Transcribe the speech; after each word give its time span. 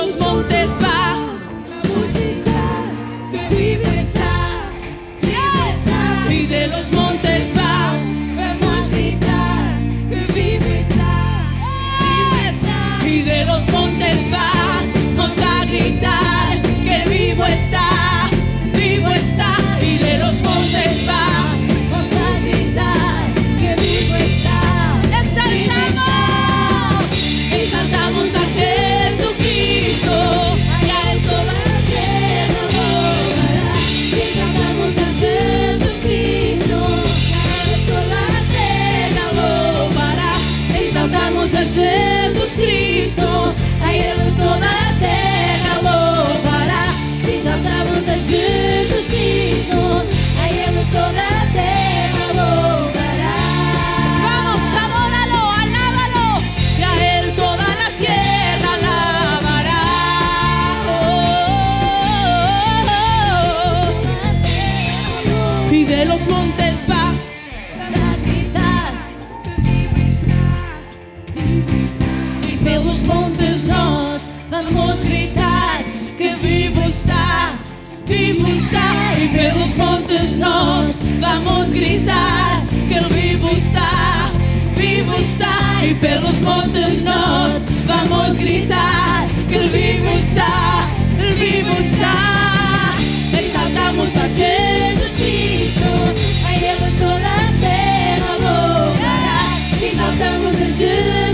los 0.00 0.16
montes 0.16 0.89
vamos 81.30 81.72
gritar 81.72 82.62
que 82.88 82.94
Ele 82.94 83.08
vivo 83.08 83.50
está, 83.50 84.30
vivo 84.74 85.14
está. 85.14 85.84
E 85.84 85.94
pelos 85.94 86.40
montes 86.40 87.02
nós 87.02 87.62
vamos 87.86 88.38
gritar 88.38 89.26
que 89.48 89.54
Ele 89.54 89.68
vivo 89.68 90.18
está, 90.18 90.88
Ele 91.18 91.34
vivo 91.34 91.70
está. 91.80 92.94
Exaltamos 93.38 94.16
a 94.16 94.28
Jesus 94.28 95.12
Cristo, 95.16 95.90
A 96.46 96.52
Ele 96.52 96.90
toda 96.98 97.26
a 97.26 97.52
terra 97.60 98.32
louvará. 98.40 99.40
Exaltamos 99.80 100.56
a 100.56 100.70
Jesus 100.70 101.29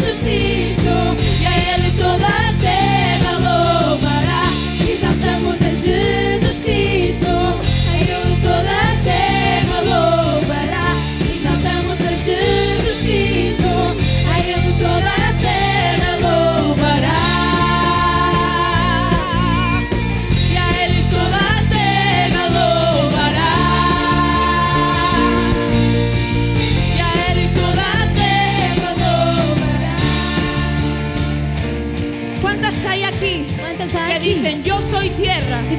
¿Cuántas 32.58 32.84
hay 32.86 33.02
aquí 33.04 33.46
Quantas 33.60 33.92
que 33.92 34.18
dicen 34.20 34.64
yo 34.64 34.80
soy 34.80 35.10
tierra 35.10 35.60
que 35.68 35.76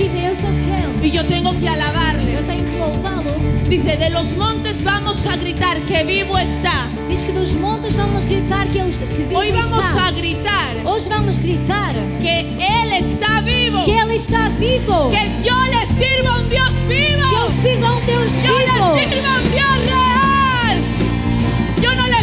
fiel? 0.63 0.99
y 1.01 1.11
yo 1.11 1.25
tengo 1.25 1.57
que 1.59 1.67
alabarle? 1.67 2.37
Que. 2.37 3.67
Dice, 3.67 3.97
de 3.97 4.09
los 4.11 4.35
montes 4.37 4.83
vamos 4.83 5.25
a 5.25 5.35
gritar 5.35 5.81
que 5.81 6.03
vivo 6.03 6.37
está. 6.37 6.87
Diz 7.09 7.25
que 7.25 7.33
dos 7.33 7.53
montes 7.55 7.97
vamos 7.97 8.25
gritar 8.27 8.67
que, 8.67 8.79
que 8.79 9.23
vivo 9.25 9.39
Hoy 9.39 9.51
vamos 9.51 9.85
está. 9.85 10.07
a 10.07 10.11
gritar 10.11 10.75
vamos 11.09 11.39
gritar 11.39 11.95
que 12.21 12.39
Él 12.41 12.93
está 12.93 13.41
vivo. 13.41 13.83
que 13.85 13.99
Ele 13.99 14.15
está 14.15 14.49
vivo. 14.49 15.09
Que 15.09 15.31
yo 15.43 15.55
le 15.65 15.85
sirvo 15.97 16.29
a 16.29 16.39
un 16.41 16.49
Dios 16.49 16.71
vivo. 16.87 17.23
Que 17.29 17.69
sirva 17.69 17.89
a 17.89 17.93
um 17.97 18.05
Deus 18.05 18.31
Yo 18.43 18.57
le 18.57 18.65
vivo. 18.73 18.97
sirvo 18.97 19.27
a 19.27 19.39
un 19.41 19.51
Dios. 19.51 20.06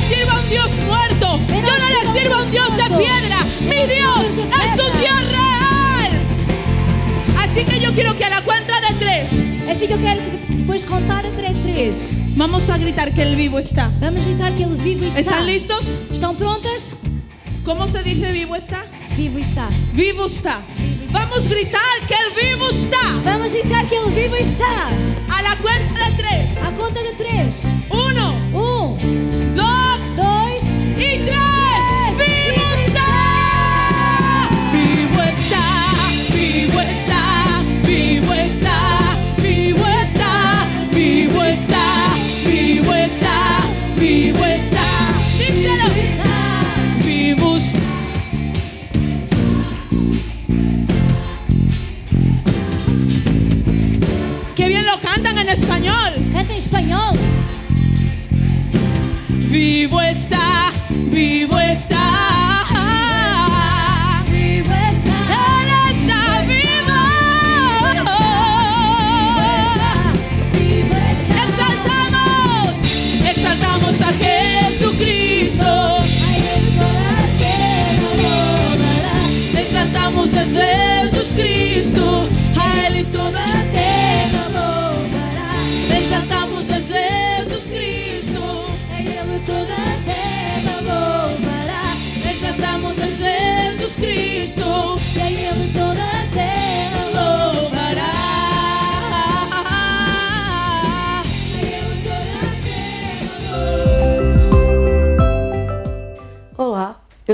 Yo 0.05 0.11
le 0.11 0.17
sirvo 0.17 0.33
a 0.33 0.41
un 0.41 0.49
Dios 0.49 0.71
muerto. 0.87 1.41
Yo 1.49 1.55
Yo 1.55 1.63
no 1.63 2.13
le 2.13 2.21
sirvo 2.21 2.35
a 2.35 2.43
un 2.43 2.51
Dios 2.51 2.77
de 2.77 2.85
piedra. 2.85 3.39
Yo 3.61 3.69
Mi 3.69 3.77
a 3.77 3.87
Dios 3.87 4.21
es 4.29 4.81
un. 4.81 5.01
Dios 5.01 5.23
real. 5.29 6.21
Así 7.39 7.65
que 7.65 7.81
yo 7.81 7.93
quiero 7.95 8.15
que 8.17 8.25
a 8.25 8.31
la 8.31 8.41
cuenta 8.43 8.81
de 8.81 8.95
tres 8.99 9.29
Assim 9.71 9.87
que 9.87 9.95
eu 9.95 9.99
quero 9.99 10.21
que 10.21 10.55
depois 10.57 10.83
de 10.83 10.89
contar 10.89 11.25
até 11.25 11.55
três. 11.63 12.13
vamos 12.37 12.69
a 12.69 12.77
gritar 12.77 13.13
que 13.15 13.23
el 13.23 13.35
vivo 13.35 13.59
está. 13.59 13.91
Vamos 13.99 14.27
gritar 14.27 14.53
que 14.53 14.65
Ele 14.65 14.77
vivo 14.77 15.07
está. 15.07 15.21
¿Están 15.21 15.47
listos? 15.47 15.97
Estão 16.13 16.35
prontas? 16.35 16.93
¿Cómo 17.65 17.87
se 17.87 18.03
dice 18.03 18.31
vivo 18.31 18.55
está? 18.57 18.85
Vivo 19.17 19.39
está. 19.39 19.71
Vivo 19.95 20.27
está. 20.27 20.61
Vamos 21.13 21.47
a 21.47 21.49
gritar 21.49 21.81
que 22.07 22.15
el 22.15 22.31
vivo 22.35 22.54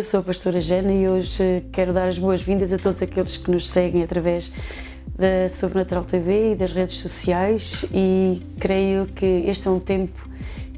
eu 0.01 0.05
sou 0.05 0.21
a 0.21 0.23
pastora 0.23 0.63
Jana 0.63 0.95
e 0.95 1.07
hoje 1.07 1.63
quero 1.73 1.93
dar 1.93 2.09
as 2.09 2.19
boas-vindas 2.19 2.73
a 2.73 2.79
todos 2.79 3.03
aqueles 3.03 3.37
que 3.37 3.51
nos 3.51 3.69
seguem 3.69 4.03
através 4.03 4.51
da 5.15 5.47
Sobrenatural 5.51 6.05
TV 6.05 6.53
e 6.53 6.55
das 6.55 6.73
redes 6.73 6.95
sociais 6.95 7.85
e 7.93 8.43
creio 8.59 9.05
que 9.09 9.27
este 9.47 9.69
é 9.69 9.71
um 9.71 9.79
tempo 9.79 10.27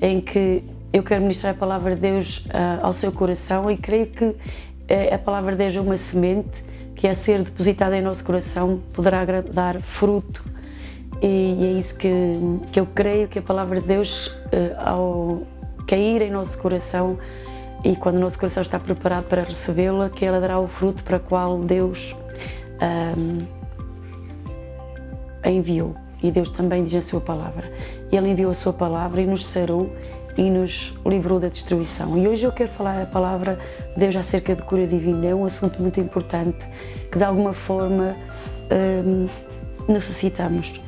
em 0.01 0.21
que 0.21 0.65
eu 0.93 1.05
quero 1.05 1.21
ministrar 1.21 1.55
a 1.55 1.57
palavra 1.57 1.95
de 1.95 2.01
Deus 2.01 2.45
ah, 2.53 2.81
ao 2.83 2.93
seu 2.93 3.13
coração 3.13 3.71
e 3.71 3.77
creio 3.77 4.07
que 4.07 4.35
eh, 4.89 5.15
a 5.15 5.19
palavra 5.19 5.53
de 5.53 5.59
Deus 5.59 5.77
é 5.77 5.81
uma 5.81 5.97
semente 5.97 6.65
que 6.97 7.07
a 7.07 7.15
ser 7.15 7.43
depositada 7.43 7.97
em 7.97 8.03
nosso 8.03 8.25
coração 8.25 8.83
poderá 8.93 9.25
dar 9.25 9.81
fruto. 9.81 10.45
E 11.23 11.65
é 11.65 11.79
isso 11.79 11.97
que, 11.97 12.11
que 12.73 12.81
eu 12.81 12.87
creio 12.87 13.29
que 13.29 13.39
a 13.39 13.43
palavra 13.43 13.81
de 13.81 13.87
Deus, 13.87 14.35
eh, 14.51 14.75
ao 14.79 15.47
cair 15.87 16.23
em 16.23 16.31
nosso 16.33 16.59
coração, 16.59 17.17
e 17.85 17.97
quando 17.97 18.17
o 18.17 18.21
nosso 18.21 18.39
coração 18.39 18.63
está 18.63 18.79
preparado 18.79 19.25
para 19.25 19.43
recebê-la, 19.43 20.09
que 20.09 20.25
ela 20.25 20.41
dará 20.41 20.59
o 20.61 20.69
fruto 20.69 21.03
para 21.03 21.17
o 21.17 21.21
qual 21.21 21.65
Deus 21.65 22.15
um, 23.19 23.45
a 25.43 25.51
enviou. 25.51 25.95
E 26.23 26.31
Deus 26.31 26.51
também 26.51 26.85
diz 26.85 26.95
a 26.95 27.03
sua 27.03 27.21
palavra. 27.21 27.73
Ele 28.11 28.29
enviou 28.29 28.53
a 28.53 28.55
sua 28.55 28.73
palavra 28.73 29.21
e 29.21 29.27
nos 29.27 29.45
sarou 29.45 29.91
e 30.37 30.49
nos 30.49 30.95
livrou 31.05 31.41
da 31.41 31.49
destruição. 31.49 32.17
E 32.17 32.29
hoje 32.29 32.45
eu 32.45 32.53
quero 32.53 32.71
falar 32.71 33.03
a 33.03 33.07
palavra 33.07 33.59
de 33.95 34.01
Deus 34.01 34.15
acerca 34.15 34.55
de 34.55 34.63
cura 34.63 34.87
divina. 34.87 35.27
É 35.27 35.35
um 35.35 35.45
assunto 35.45 35.83
muito 35.83 36.01
importante 36.01 36.69
que 37.11 37.19
de 37.19 37.25
alguma 37.25 37.53
forma 37.53 38.17
hum, 39.05 39.29
necessitamos. 39.89 40.81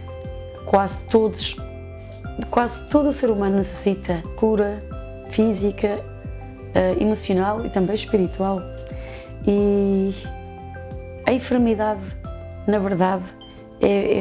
Quase 0.65 1.03
todos, 1.09 1.57
quase 2.49 2.85
todo 2.85 3.09
o 3.09 3.13
ser 3.13 3.31
humano 3.31 3.57
necessita 3.57 4.23
cura 4.37 4.83
física, 5.29 6.03
uh, 6.75 7.03
emocional 7.03 7.65
e 7.65 7.71
também 7.71 7.95
espiritual. 7.95 8.61
E 9.47 10.15
a 11.27 11.33
enfermidade, 11.33 12.03
na 12.67 12.79
verdade, 12.79 13.25
é, 13.81 14.21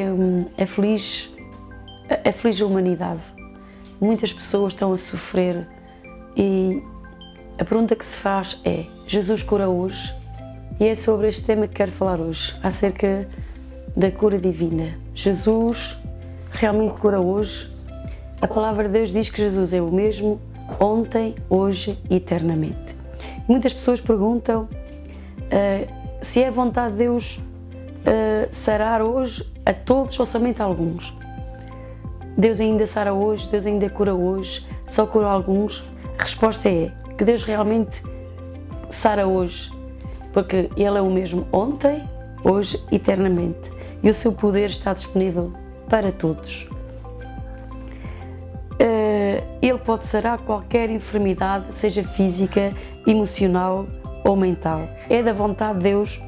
é 0.58 0.66
é 2.22 2.32
feliz 2.32 2.60
a 2.60 2.66
humanidade 2.66 3.22
Muitas 4.00 4.32
pessoas 4.32 4.72
estão 4.72 4.92
a 4.92 4.96
sofrer 4.96 5.66
e 6.36 6.82
a 7.58 7.64
pergunta 7.64 7.94
que 7.94 8.04
se 8.04 8.16
faz 8.18 8.60
é: 8.64 8.84
Jesus 9.06 9.42
cura 9.42 9.68
hoje? 9.68 10.12
E 10.80 10.86
é 10.86 10.94
sobre 10.94 11.28
este 11.28 11.44
tema 11.44 11.68
que 11.68 11.74
quero 11.74 11.92
falar 11.92 12.20
hoje, 12.20 12.54
acerca 12.62 13.28
da 13.96 14.10
cura 14.10 14.36
divina. 14.36 14.98
Jesus 15.14 15.96
realmente 16.50 17.00
cura 17.00 17.20
hoje? 17.20 17.72
A 18.40 18.48
palavra 18.48 18.84
de 18.84 18.90
Deus 18.90 19.12
diz 19.12 19.30
que 19.30 19.38
Jesus 19.38 19.72
é 19.72 19.80
o 19.80 19.90
mesmo 19.90 20.40
ontem, 20.80 21.34
hoje 21.48 21.98
e 22.08 22.16
eternamente. 22.16 22.94
Muitas 23.48 23.72
pessoas 23.72 24.00
perguntam 24.00 24.62
uh, 24.62 26.04
se 26.22 26.42
é 26.42 26.50
vontade 26.50 26.92
de 26.92 26.98
Deus 26.98 27.36
uh, 27.36 27.42
sarar 28.50 29.02
hoje 29.02 29.46
a 29.64 29.72
todos 29.72 30.18
ou 30.18 30.26
somente 30.26 30.62
a 30.62 30.64
alguns. 30.64 31.16
Deus 32.36 32.60
ainda 32.60 32.86
sara 32.86 33.12
hoje, 33.12 33.48
Deus 33.48 33.64
ainda 33.66 33.88
cura 33.88 34.14
hoje, 34.14 34.66
só 34.86 35.06
cura 35.06 35.26
alguns? 35.26 35.84
A 36.18 36.22
resposta 36.22 36.68
é 36.68 36.90
que 37.16 37.24
Deus 37.24 37.44
realmente 37.44 38.02
sara 38.88 39.26
hoje, 39.26 39.70
porque 40.32 40.68
Ele 40.76 40.98
é 40.98 41.00
o 41.00 41.10
mesmo 41.10 41.46
ontem, 41.52 42.08
hoje, 42.42 42.82
eternamente. 42.90 43.72
E 44.02 44.10
o 44.10 44.14
seu 44.14 44.32
poder 44.32 44.66
está 44.66 44.92
disponível 44.92 45.52
para 45.88 46.10
todos. 46.10 46.68
Ele 49.62 49.78
pode 49.78 50.06
sarar 50.06 50.38
qualquer 50.38 50.90
enfermidade, 50.90 51.74
seja 51.74 52.02
física, 52.02 52.70
emocional 53.06 53.86
ou 54.24 54.36
mental. 54.36 54.88
É 55.08 55.22
da 55.22 55.32
vontade 55.32 55.78
de 55.78 55.84
Deus 55.84 56.20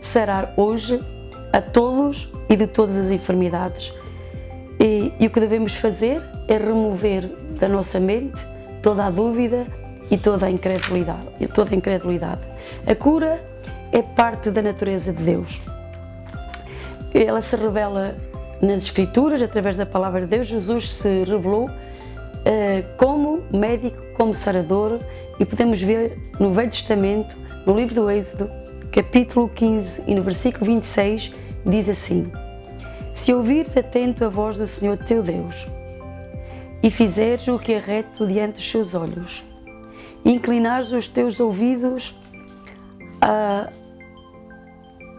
sarar 0.00 0.54
hoje 0.56 1.00
a 1.52 1.60
todos 1.60 2.30
e 2.48 2.56
de 2.56 2.66
todas 2.66 2.96
as 2.96 3.10
enfermidades 3.10 3.92
e, 4.80 5.12
e 5.20 5.26
o 5.26 5.30
que 5.30 5.38
devemos 5.38 5.74
fazer 5.74 6.22
é 6.48 6.56
remover 6.56 7.26
da 7.58 7.68
nossa 7.68 8.00
mente 8.00 8.46
toda 8.82 9.04
a 9.04 9.10
dúvida 9.10 9.66
e 10.10 10.16
toda 10.16 10.46
a 10.46 10.50
incredulidade. 10.50 11.26
Toda 11.54 11.74
a, 11.74 11.76
incredulidade. 11.76 12.40
a 12.86 12.94
cura 12.94 13.44
é 13.92 14.00
parte 14.00 14.50
da 14.50 14.62
natureza 14.62 15.12
de 15.12 15.22
Deus. 15.22 15.60
Ela 17.12 17.42
se 17.42 17.54
revela 17.56 18.16
nas 18.62 18.84
Escrituras, 18.84 19.42
através 19.42 19.76
da 19.76 19.84
palavra 19.84 20.22
de 20.22 20.28
Deus. 20.28 20.46
Jesus 20.46 20.90
se 20.90 21.24
revelou 21.24 21.68
como 22.96 23.42
médico, 23.52 24.00
como 24.16 24.34
sarador, 24.34 24.98
e 25.38 25.44
podemos 25.44 25.80
ver 25.80 26.18
no 26.38 26.52
Velho 26.52 26.70
Testamento, 26.70 27.36
no 27.66 27.74
livro 27.74 27.94
do 27.94 28.10
Êxodo, 28.10 28.50
capítulo 28.90 29.48
15 29.48 30.02
e 30.06 30.14
no 30.14 30.22
versículo 30.22 30.66
26, 30.66 31.34
diz 31.64 31.88
assim: 31.88 32.30
se 33.14 33.32
ouvires 33.32 33.76
atento 33.76 34.24
a 34.24 34.28
voz 34.28 34.56
do 34.56 34.66
Senhor 34.66 34.96
teu 34.96 35.22
Deus 35.22 35.66
e 36.82 36.90
fizeres 36.90 37.46
o 37.48 37.58
que 37.58 37.74
é 37.74 37.78
reto 37.78 38.26
diante 38.26 38.54
dos 38.54 38.70
seus 38.70 38.94
olhos, 38.94 39.44
e 40.24 40.32
inclinares 40.32 40.92
os 40.92 41.08
teus 41.08 41.38
ouvidos 41.40 42.18
a 43.20 43.68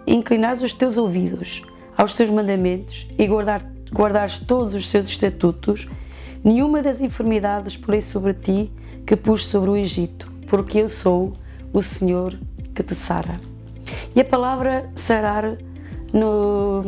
inclinares 0.07 0.62
os 0.62 0.73
teus 0.73 0.97
ouvidos 0.97 1.62
aos 1.95 2.15
seus 2.15 2.29
mandamentos 2.29 3.07
e 3.18 3.27
guardar, 3.27 3.62
guardares 3.94 4.39
todos 4.39 4.73
os 4.73 4.89
seus 4.89 5.07
estatutos, 5.07 5.88
nenhuma 6.43 6.81
das 6.81 7.01
enfermidades 7.01 7.77
porei 7.77 8.01
sobre 8.01 8.33
ti 8.33 8.71
que 9.05 9.15
pus 9.15 9.45
sobre 9.45 9.69
o 9.69 9.75
Egito, 9.75 10.31
porque 10.47 10.79
eu 10.79 10.88
sou 10.88 11.33
o 11.73 11.81
Senhor 11.81 12.38
que 12.73 12.83
te 12.83 12.95
sara. 12.95 13.35
E 14.15 14.21
a 14.21 14.25
palavra 14.25 14.89
sarar 14.95 15.57
no, 16.13 16.83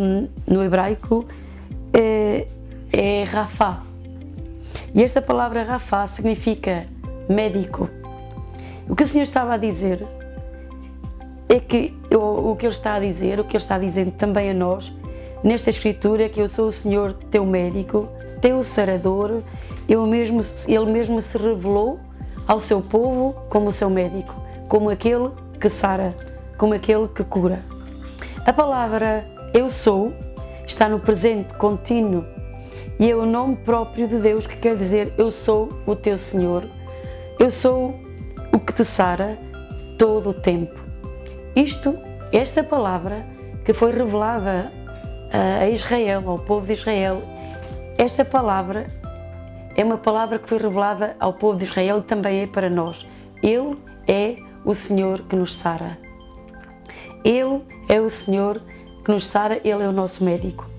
no 0.47 0.63
hebraico 0.63 1.25
é, 1.93 2.47
é 2.91 3.23
Rafá. 3.23 3.83
E 4.93 5.03
esta 5.03 5.21
palavra 5.21 5.63
Rafá 5.63 6.05
significa 6.05 6.85
médico. 7.29 7.89
O 8.87 8.95
que 8.95 9.03
o 9.03 9.07
Senhor 9.07 9.23
estava 9.23 9.53
a 9.53 9.57
dizer 9.57 10.05
é 11.47 11.59
que 11.59 11.93
o, 12.11 12.55
que 12.55 12.65
Ele 12.65 12.73
está 12.73 12.95
a 12.95 12.99
dizer, 12.99 13.39
o 13.39 13.43
que 13.43 13.55
Ele 13.55 13.63
está 13.63 13.77
dizendo 13.77 14.11
também 14.11 14.49
a 14.49 14.53
nós, 14.53 14.91
nesta 15.43 15.69
Escritura, 15.69 16.29
que 16.29 16.41
eu 16.41 16.47
sou 16.47 16.67
o 16.67 16.71
Senhor 16.71 17.13
teu 17.31 17.45
médico, 17.45 18.07
teu 18.43 18.61
sarador, 18.61 19.41
eu 19.87 20.05
mesmo, 20.05 20.41
Ele 20.67 20.91
mesmo 20.91 21.21
se 21.21 21.37
revelou 21.37 21.97
ao 22.45 22.59
seu 22.59 22.81
povo 22.81 23.33
como 23.49 23.69
o 23.69 23.71
seu 23.71 23.89
médico, 23.89 24.35
como 24.67 24.89
aquele 24.89 25.29
que 25.61 25.69
sara, 25.69 26.09
como 26.57 26.73
aquele 26.73 27.07
que 27.07 27.23
cura. 27.23 27.63
A 28.45 28.51
palavra 28.51 29.25
eu 29.53 29.69
sou 29.69 30.11
está 30.67 30.89
no 30.89 30.99
presente 30.99 31.53
contínuo 31.53 32.25
e 32.99 33.09
é 33.09 33.15
o 33.15 33.25
nome 33.25 33.55
próprio 33.55 34.09
de 34.09 34.17
Deus 34.17 34.45
que 34.45 34.57
quer 34.57 34.75
dizer 34.75 35.13
eu 35.17 35.31
sou 35.31 35.69
o 35.85 35.95
teu 35.95 36.17
Senhor. 36.17 36.67
Eu 37.39 37.49
sou 37.49 37.97
o 38.51 38.59
que 38.59 38.73
te 38.73 38.83
sara 38.83 39.39
todo 39.97 40.31
o 40.31 40.33
tempo. 40.33 40.81
Isto, 41.55 41.97
esta 42.29 42.61
palavra 42.61 43.25
que 43.63 43.71
foi 43.71 43.93
revelada 43.93 44.69
a 45.31 45.69
Israel, 45.69 46.23
ao 46.27 46.37
povo 46.37 46.67
de 46.67 46.73
Israel, 46.73 47.32
esta 47.97 48.25
palavra 48.25 48.87
é 49.75 49.83
uma 49.83 49.97
palavra 49.97 50.37
que 50.39 50.47
foi 50.47 50.57
revelada 50.57 51.15
ao 51.19 51.33
povo 51.33 51.57
de 51.57 51.65
Israel 51.65 51.99
e 51.99 52.01
também 52.01 52.41
é 52.41 52.47
para 52.47 52.69
nós. 52.69 53.07
Ele 53.41 53.75
é 54.07 54.37
o 54.63 54.73
Senhor 54.73 55.21
que 55.21 55.35
nos 55.35 55.55
sara. 55.55 55.97
Ele 57.23 57.61
é 57.89 57.99
o 57.99 58.09
Senhor 58.09 58.61
que 59.03 59.11
nos 59.11 59.25
sara, 59.25 59.59
Ele 59.63 59.83
é 59.83 59.87
o 59.87 59.91
nosso 59.91 60.23
médico. 60.23 60.69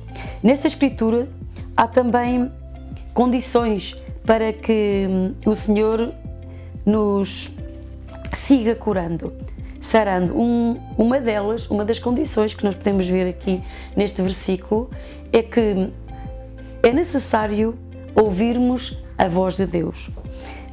Nesta 0.42 0.66
Escritura 0.66 1.28
há 1.76 1.87
também 1.87 2.50
condições 3.12 3.97
para 4.25 4.52
que 4.52 5.06
hum, 5.09 5.35
o 5.47 5.54
Senhor 5.54 6.12
nos 6.85 7.50
siga 8.33 8.75
curando, 8.75 9.33
sarando. 9.80 10.38
Um, 10.38 10.80
uma 10.97 11.21
delas, 11.21 11.68
uma 11.71 11.85
das 11.85 11.99
condições 11.99 12.54
que 12.54 12.64
nós 12.64 12.75
podemos 12.75 13.06
ver 13.06 13.28
aqui 13.28 13.62
neste 13.97 14.21
versículo 14.23 14.90
é 15.33 15.42
que 15.42 15.90
é 16.84 16.92
necessário 16.92 17.78
ouvirmos 18.14 19.02
a 19.16 19.26
voz 19.26 19.56
de 19.56 19.66
Deus. 19.66 20.10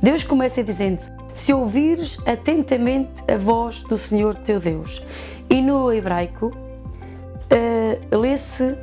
Deus 0.02 0.24
começa 0.24 0.64
dizendo: 0.64 1.02
Se 1.34 1.54
ouvires 1.54 2.18
atentamente 2.26 3.24
a 3.28 3.38
voz 3.38 3.82
do 3.84 3.98
Senhor 3.98 4.36
teu 4.36 4.60
Deus. 4.60 5.02
E 5.50 5.62
no 5.62 5.92
hebraico, 5.92 6.48
uh, 6.48 8.18
lê-se: 8.18 8.76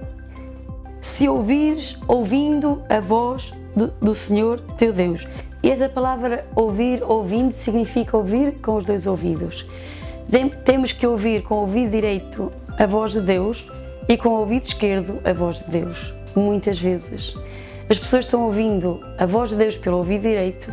Se 1.03 1.29
ouvires, 1.29 1.99
ouvindo 2.09 2.83
a 2.89 2.99
voz 3.01 3.53
do, 3.77 3.89
do 4.01 4.15
Senhor 4.15 4.59
teu 4.79 4.93
Deus. 4.93 5.27
E 5.63 5.71
esta 5.71 5.89
palavra 5.89 6.47
ouvir, 6.55 7.03
ouvindo, 7.03 7.51
significa 7.53 8.17
ouvir 8.17 8.59
com 8.63 8.77
os 8.77 8.85
dois 8.85 9.07
ouvidos. 9.07 9.69
Temos 10.65 10.93
que 10.93 11.07
ouvir 11.07 11.43
com 11.43 11.57
o 11.57 11.61
ouvido 11.61 11.91
direito 11.91 12.53
a 12.79 12.87
voz 12.87 13.13
de 13.13 13.21
Deus 13.21 13.69
e 14.09 14.17
com 14.17 14.29
o 14.29 14.41
ouvido 14.41 14.63
esquerdo 14.63 15.19
a 15.25 15.33
voz 15.33 15.59
de 15.59 15.71
Deus. 15.71 16.18
Muitas 16.39 16.79
vezes. 16.79 17.35
As 17.89 17.99
pessoas 17.99 18.25
estão 18.25 18.45
ouvindo 18.45 19.01
a 19.19 19.27
voz 19.27 19.51
de 19.51 19.57
Deus 19.57 19.77
pelo 19.77 19.97
ouvido 19.97 20.23
direito 20.23 20.73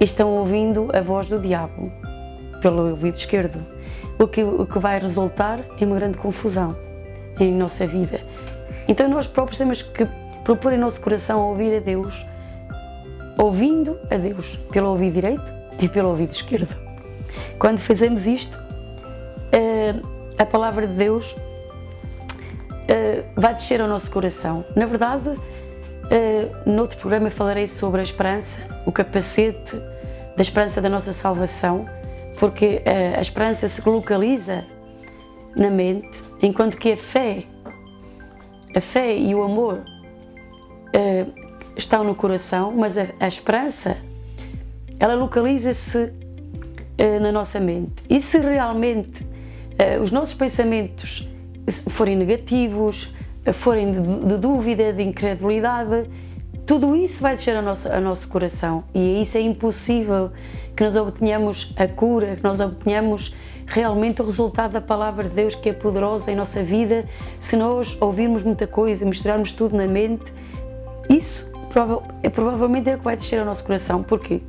e 0.00 0.04
estão 0.04 0.30
ouvindo 0.30 0.88
a 0.92 1.00
voz 1.00 1.28
do 1.28 1.38
diabo 1.38 1.92
pelo 2.60 2.90
ouvido 2.90 3.14
esquerdo 3.14 3.76
o 4.18 4.26
que, 4.26 4.42
o 4.42 4.66
que 4.66 4.78
vai 4.78 4.98
resultar 4.98 5.60
é 5.78 5.84
uma 5.84 5.96
grande 5.96 6.18
confusão 6.18 6.76
em 7.38 7.52
nossa 7.52 7.86
vida. 7.86 8.20
Então 8.88 9.08
nós 9.08 9.26
próprios 9.26 9.58
temos 9.58 9.82
que 9.82 10.06
propor 10.44 10.72
em 10.72 10.78
nosso 10.78 11.00
coração 11.00 11.40
ouvir 11.40 11.76
a 11.76 11.80
Deus, 11.80 12.24
ouvindo 13.38 13.98
a 14.10 14.16
Deus 14.16 14.56
pelo 14.70 14.90
ouvido 14.90 15.14
direito 15.14 15.52
e 15.80 15.88
pelo 15.88 16.10
ouvido 16.10 16.30
esquerdo. 16.30 16.74
Quando 17.58 17.78
fazemos 17.78 18.26
isto, 18.26 18.58
eh, 19.52 19.94
a 20.38 20.46
palavra 20.46 20.86
de 20.86 20.94
Deus 20.94 21.34
eh, 22.88 23.24
vai 23.34 23.54
descer 23.54 23.80
ao 23.80 23.88
nosso 23.88 24.10
coração. 24.10 24.64
Na 24.74 24.86
verdade, 24.86 25.34
eh, 26.10 26.48
no 26.64 26.82
outro 26.82 26.98
programa 26.98 27.30
falarei 27.30 27.66
sobre 27.66 28.00
a 28.00 28.02
esperança, 28.02 28.60
o 28.86 28.92
capacete 28.92 29.76
da 30.36 30.42
esperança 30.42 30.80
da 30.80 30.88
nossa 30.88 31.12
salvação, 31.12 31.86
porque 32.38 32.82
a, 32.84 33.18
a 33.18 33.20
esperança 33.20 33.68
se 33.68 33.86
localiza 33.88 34.64
na 35.56 35.70
mente, 35.70 36.22
enquanto 36.42 36.76
que 36.76 36.92
a 36.92 36.96
fé, 36.96 37.44
a 38.74 38.80
fé 38.80 39.16
e 39.16 39.34
o 39.34 39.42
amor 39.42 39.78
uh, 39.78 41.32
estão 41.76 42.04
no 42.04 42.14
coração, 42.14 42.72
mas 42.72 42.98
a, 42.98 43.06
a 43.18 43.26
esperança, 43.26 43.96
ela 45.00 45.14
localiza-se 45.14 45.98
uh, 45.98 47.20
na 47.20 47.32
nossa 47.32 47.58
mente. 47.58 48.04
E 48.08 48.20
se 48.20 48.38
realmente 48.38 49.22
uh, 49.22 50.02
os 50.02 50.10
nossos 50.10 50.34
pensamentos 50.34 51.26
forem 51.88 52.16
negativos, 52.16 53.12
forem 53.52 53.92
de, 53.92 54.00
de, 54.00 54.36
dúvida, 54.38 54.92
de 54.92 55.02
incredulidade, 55.02 56.08
tudo 56.66 56.96
isso 56.96 57.22
vai 57.22 57.36
descer 57.36 57.56
ao 57.56 57.62
nosso, 57.62 57.88
nosso 58.00 58.28
coração. 58.28 58.84
E 58.92 59.20
isso 59.20 59.38
é 59.38 59.40
impossível 59.40 60.32
que 60.74 60.82
nós 60.82 60.96
obtenhamos 60.96 61.72
a 61.76 61.86
cura, 61.86 62.36
que 62.36 62.42
nós 62.42 62.60
obtenhamos 62.60 63.34
realmente 63.66 64.20
o 64.20 64.24
resultado 64.24 64.72
da 64.72 64.80
palavra 64.80 65.28
de 65.28 65.34
Deus 65.34 65.54
que 65.54 65.68
é 65.68 65.72
poderosa 65.72 66.30
em 66.30 66.34
nossa 66.34 66.62
vida. 66.62 67.04
Se 67.38 67.56
nós 67.56 67.96
ouvirmos 68.00 68.42
muita 68.42 68.66
coisa, 68.66 69.06
misturarmos 69.06 69.52
tudo 69.52 69.76
na 69.76 69.86
mente. 69.86 70.32
Isso 71.08 71.50
é 72.22 72.30
provavelmente 72.30 72.88
é 72.88 72.94
o 72.94 72.98
que 72.98 73.04
vai 73.04 73.16
descer 73.16 73.38
ao 73.38 73.44
nosso 73.44 73.64
coração, 73.64 74.02
porque 74.02 74.40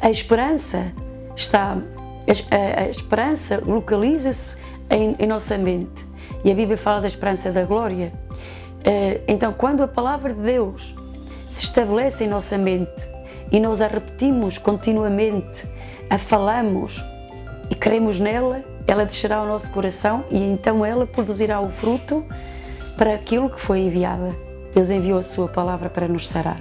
a 0.00 0.08
esperança 0.08 0.92
está, 1.34 1.76
a, 2.50 2.80
a 2.80 2.88
esperança 2.88 3.60
localiza-se 3.66 4.56
em, 4.88 5.16
em 5.18 5.26
nossa 5.26 5.58
mente 5.58 6.06
e 6.44 6.50
a 6.50 6.54
Bíblia 6.54 6.76
fala 6.76 7.00
da 7.00 7.06
esperança 7.06 7.50
da 7.50 7.64
glória. 7.64 8.12
Eh, 8.84 9.20
então, 9.26 9.52
quando 9.52 9.82
a 9.82 9.88
palavra 9.88 10.32
de 10.32 10.40
Deus 10.40 10.94
se 11.50 11.64
estabelece 11.64 12.24
em 12.24 12.28
nossa 12.28 12.56
mente 12.56 13.08
e 13.50 13.58
nós 13.58 13.80
a 13.80 13.86
repetimos 13.86 14.58
continuamente, 14.58 15.66
a 16.08 16.18
falamos 16.18 17.04
e 17.70 17.74
cremos 17.74 18.20
nela, 18.20 18.64
ela 18.86 19.04
descerá 19.04 19.36
ao 19.36 19.46
nosso 19.46 19.70
coração 19.72 20.24
e 20.30 20.38
então 20.38 20.84
ela 20.84 21.06
produzirá 21.06 21.60
o 21.60 21.68
fruto 21.68 22.24
para 22.96 23.14
aquilo 23.14 23.50
que 23.50 23.60
foi 23.60 23.80
enviada. 23.80 24.34
Deus 24.74 24.90
enviou 24.90 25.18
a 25.18 25.22
sua 25.22 25.48
palavra 25.48 25.88
para 25.88 26.06
nos 26.06 26.28
sarar 26.28 26.60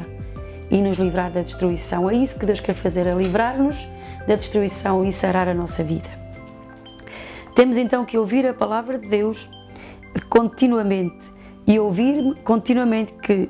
e 0.72 0.82
nos 0.82 0.98
livrar 0.98 1.32
da 1.32 1.42
destruição. 1.42 2.10
É 2.10 2.16
isso 2.16 2.40
que 2.40 2.46
Deus 2.46 2.60
quer 2.60 2.74
fazer, 2.74 3.06
é 3.06 3.14
livrar-nos 3.14 3.88
da 4.28 4.36
destruição 4.36 5.06
e 5.06 5.12
sarar 5.12 5.48
a 5.48 5.54
nossa 5.54 5.84
vida. 5.84 6.10
Temos 7.54 7.78
então 7.78 8.04
que 8.04 8.18
ouvir 8.18 8.48
a 8.48 8.54
palavra 8.54 8.98
de 8.98 9.08
Deus 9.08 9.50
continuamente 10.30 11.32
e 11.68 11.80
ouvir 11.80 12.36
continuamente 12.44 13.14
que 13.14 13.50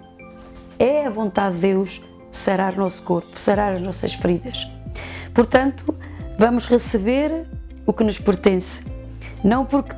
é 0.79 1.05
a 1.05 1.10
vontade 1.10 1.55
de 1.55 1.62
Deus 1.62 2.01
sarar 2.31 2.75
nosso 2.75 3.03
corpo, 3.03 3.39
sarar 3.39 3.74
as 3.74 3.81
nossas 3.81 4.13
feridas. 4.13 4.67
Portanto, 5.34 5.95
vamos 6.38 6.67
receber 6.67 7.45
o 7.86 7.93
que 7.93 8.03
nos 8.03 8.19
pertence, 8.19 8.86
não 9.43 9.65
porque 9.65 9.95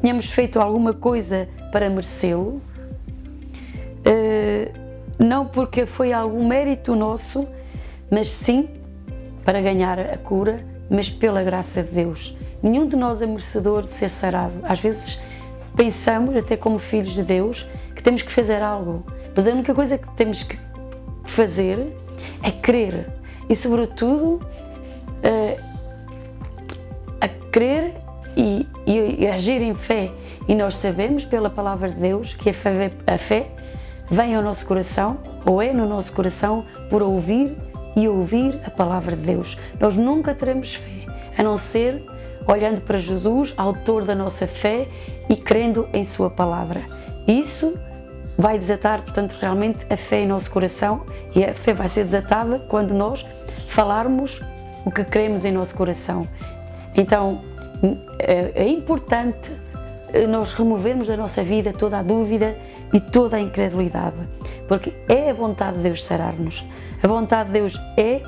tenhamos 0.00 0.26
feito 0.26 0.60
alguma 0.60 0.92
coisa 0.92 1.48
para 1.72 1.88
merecê-lo, 1.88 2.60
eh, 4.04 4.72
não 5.18 5.46
porque 5.46 5.86
foi 5.86 6.12
algum 6.12 6.46
mérito 6.46 6.94
nosso, 6.94 7.46
mas 8.10 8.28
sim 8.28 8.68
para 9.44 9.60
ganhar 9.60 9.98
a 9.98 10.16
cura, 10.16 10.64
mas 10.88 11.08
pela 11.08 11.42
graça 11.42 11.82
de 11.82 11.90
Deus. 11.90 12.36
Nenhum 12.62 12.86
de 12.86 12.96
nós 12.96 13.22
é 13.22 13.26
merecedor 13.26 13.82
de 13.82 13.88
ser 13.88 14.10
sarado. 14.10 14.54
Às 14.62 14.80
vezes 14.80 15.20
pensamos, 15.76 16.36
até 16.36 16.56
como 16.56 16.78
filhos 16.78 17.14
de 17.14 17.22
Deus, 17.22 17.66
que 17.94 18.02
temos 18.02 18.22
que 18.22 18.30
fazer 18.30 18.62
algo, 18.62 19.04
mas 19.34 19.46
a 19.46 19.52
única 19.52 19.74
coisa 19.74 19.98
que 19.98 20.10
temos 20.12 20.42
que 20.42 20.58
fazer 21.24 21.94
é 22.42 22.50
crer 22.50 23.06
e, 23.48 23.54
sobretudo, 23.54 24.40
uh, 25.24 25.60
a 27.20 27.28
crer 27.50 27.94
e, 28.36 28.66
e, 28.86 29.24
e, 29.24 29.28
agir 29.28 29.62
em 29.62 29.74
fé. 29.74 30.10
E 30.48 30.54
nós 30.54 30.76
sabemos, 30.76 31.24
pela 31.24 31.50
palavra 31.50 31.88
de 31.88 32.00
Deus, 32.00 32.34
que 32.34 32.50
a 32.50 32.54
fé, 32.54 32.92
a 33.06 33.18
fé 33.18 33.50
vem 34.10 34.34
ao 34.34 34.42
nosso 34.42 34.66
coração, 34.66 35.18
ou 35.44 35.60
é 35.60 35.72
no 35.72 35.86
nosso 35.86 36.12
coração, 36.12 36.64
por 36.88 37.02
ouvir 37.02 37.56
e 37.96 38.08
ouvir 38.08 38.60
a 38.64 38.70
palavra 38.70 39.16
de 39.16 39.22
Deus. 39.22 39.58
Nós 39.78 39.96
nunca 39.96 40.34
teremos 40.34 40.74
fé, 40.74 41.06
a 41.36 41.42
não 41.42 41.56
ser 41.56 42.04
olhando 42.50 42.80
para 42.80 42.98
Jesus, 42.98 43.54
autor 43.56 44.04
da 44.04 44.14
nossa 44.14 44.46
fé 44.46 44.88
e 45.28 45.36
crendo 45.36 45.88
em 45.92 46.02
Sua 46.02 46.28
palavra. 46.28 46.84
Isso 47.26 47.78
vai 48.36 48.58
desatar, 48.58 49.02
portanto, 49.02 49.36
realmente 49.38 49.86
a 49.88 49.96
fé 49.96 50.20
em 50.20 50.26
nosso 50.26 50.50
coração 50.50 51.02
e 51.34 51.44
a 51.44 51.54
fé 51.54 51.72
vai 51.72 51.88
ser 51.88 52.04
desatada 52.04 52.58
quando 52.58 52.92
nós 52.94 53.26
falarmos 53.68 54.40
o 54.84 54.90
que 54.90 55.04
queremos 55.04 55.44
em 55.44 55.52
nosso 55.52 55.76
coração. 55.76 56.26
Então, 56.96 57.42
é, 58.18 58.52
é 58.54 58.68
importante 58.68 59.52
eh, 60.12 60.26
nós 60.26 60.52
removermos 60.52 61.06
da 61.08 61.16
nossa 61.16 61.42
vida 61.42 61.72
toda 61.72 61.98
a 61.98 62.02
dúvida 62.02 62.56
e 62.92 63.00
toda 63.00 63.36
a 63.36 63.40
incredulidade, 63.40 64.16
porque 64.66 64.92
é 65.08 65.30
a 65.30 65.34
vontade 65.34 65.76
de 65.76 65.82
Deus 65.84 66.04
sarar-nos. 66.04 66.64
A 67.02 67.06
vontade 67.06 67.48
de 67.48 67.52
Deus 67.54 67.80
é 67.96 68.22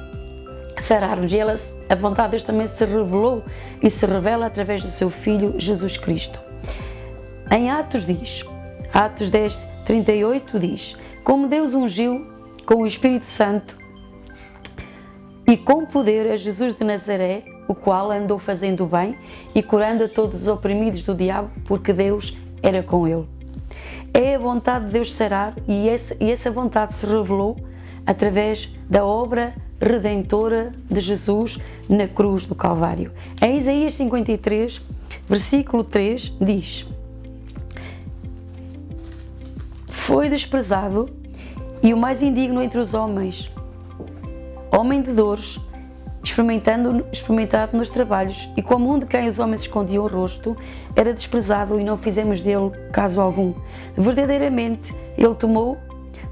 sarar-nos 0.78 1.32
e 1.32 1.40
a 1.40 1.94
vontade 1.94 2.28
de 2.28 2.30
Deus 2.32 2.42
também 2.42 2.66
se 2.66 2.84
revelou 2.84 3.44
e 3.82 3.90
se 3.90 4.06
revela 4.06 4.46
através 4.46 4.82
do 4.82 4.90
seu 4.90 5.10
Filho 5.10 5.54
Jesus 5.58 5.96
Cristo. 5.96 6.40
Em 7.50 7.70
Atos 7.70 8.06
diz, 8.06 8.44
Atos 8.92 9.30
10, 9.30 9.68
38 9.84 10.58
diz: 10.58 10.96
Como 11.24 11.48
Deus 11.48 11.74
ungiu 11.74 12.26
com 12.64 12.82
o 12.82 12.86
Espírito 12.86 13.26
Santo 13.26 13.76
e 15.46 15.56
com 15.56 15.84
poder 15.84 16.30
a 16.30 16.36
Jesus 16.36 16.74
de 16.74 16.84
Nazaré, 16.84 17.44
o 17.68 17.74
qual 17.74 18.10
andou 18.10 18.38
fazendo 18.38 18.86
bem 18.86 19.16
e 19.54 19.62
curando 19.62 20.04
a 20.04 20.08
todos 20.08 20.42
os 20.42 20.48
oprimidos 20.48 21.02
do 21.02 21.14
diabo, 21.14 21.50
porque 21.64 21.92
Deus 21.92 22.36
era 22.62 22.82
com 22.82 23.06
ele. 23.06 23.28
É 24.14 24.34
a 24.34 24.38
vontade 24.38 24.86
de 24.86 24.92
Deus 24.92 25.12
sarar 25.12 25.54
e 25.66 25.88
essa 25.88 26.50
vontade 26.50 26.92
se 26.94 27.06
revelou 27.06 27.56
através 28.06 28.74
da 28.88 29.04
obra 29.04 29.54
redentora 29.80 30.72
de 30.88 31.00
Jesus 31.00 31.58
na 31.88 32.06
cruz 32.06 32.46
do 32.46 32.54
Calvário. 32.54 33.10
Em 33.40 33.58
Isaías 33.58 33.94
53, 33.94 34.80
versículo 35.28 35.82
3, 35.82 36.36
diz: 36.40 36.86
Foi 39.88 40.28
desprezado 40.28 41.10
e 41.82 41.92
o 41.92 41.96
mais 41.96 42.22
indigno 42.22 42.62
entre 42.62 42.78
os 42.78 42.94
homens, 42.94 43.50
homem 44.70 45.02
de 45.02 45.12
dores, 45.12 45.58
experimentando, 46.22 47.04
experimentado 47.12 47.76
nos 47.76 47.90
trabalhos, 47.90 48.48
e 48.56 48.62
como 48.62 48.92
um 48.92 48.98
de 48.98 49.06
quem 49.06 49.26
os 49.26 49.40
homens 49.40 49.62
escondiam 49.62 50.04
o 50.04 50.08
rosto, 50.08 50.56
era 50.94 51.12
desprezado 51.12 51.80
e 51.80 51.84
não 51.84 51.96
fizemos 51.96 52.40
dele 52.40 52.70
caso 52.92 53.20
algum. 53.20 53.52
Verdadeiramente, 53.96 54.94
ele 55.18 55.34
tomou 55.34 55.76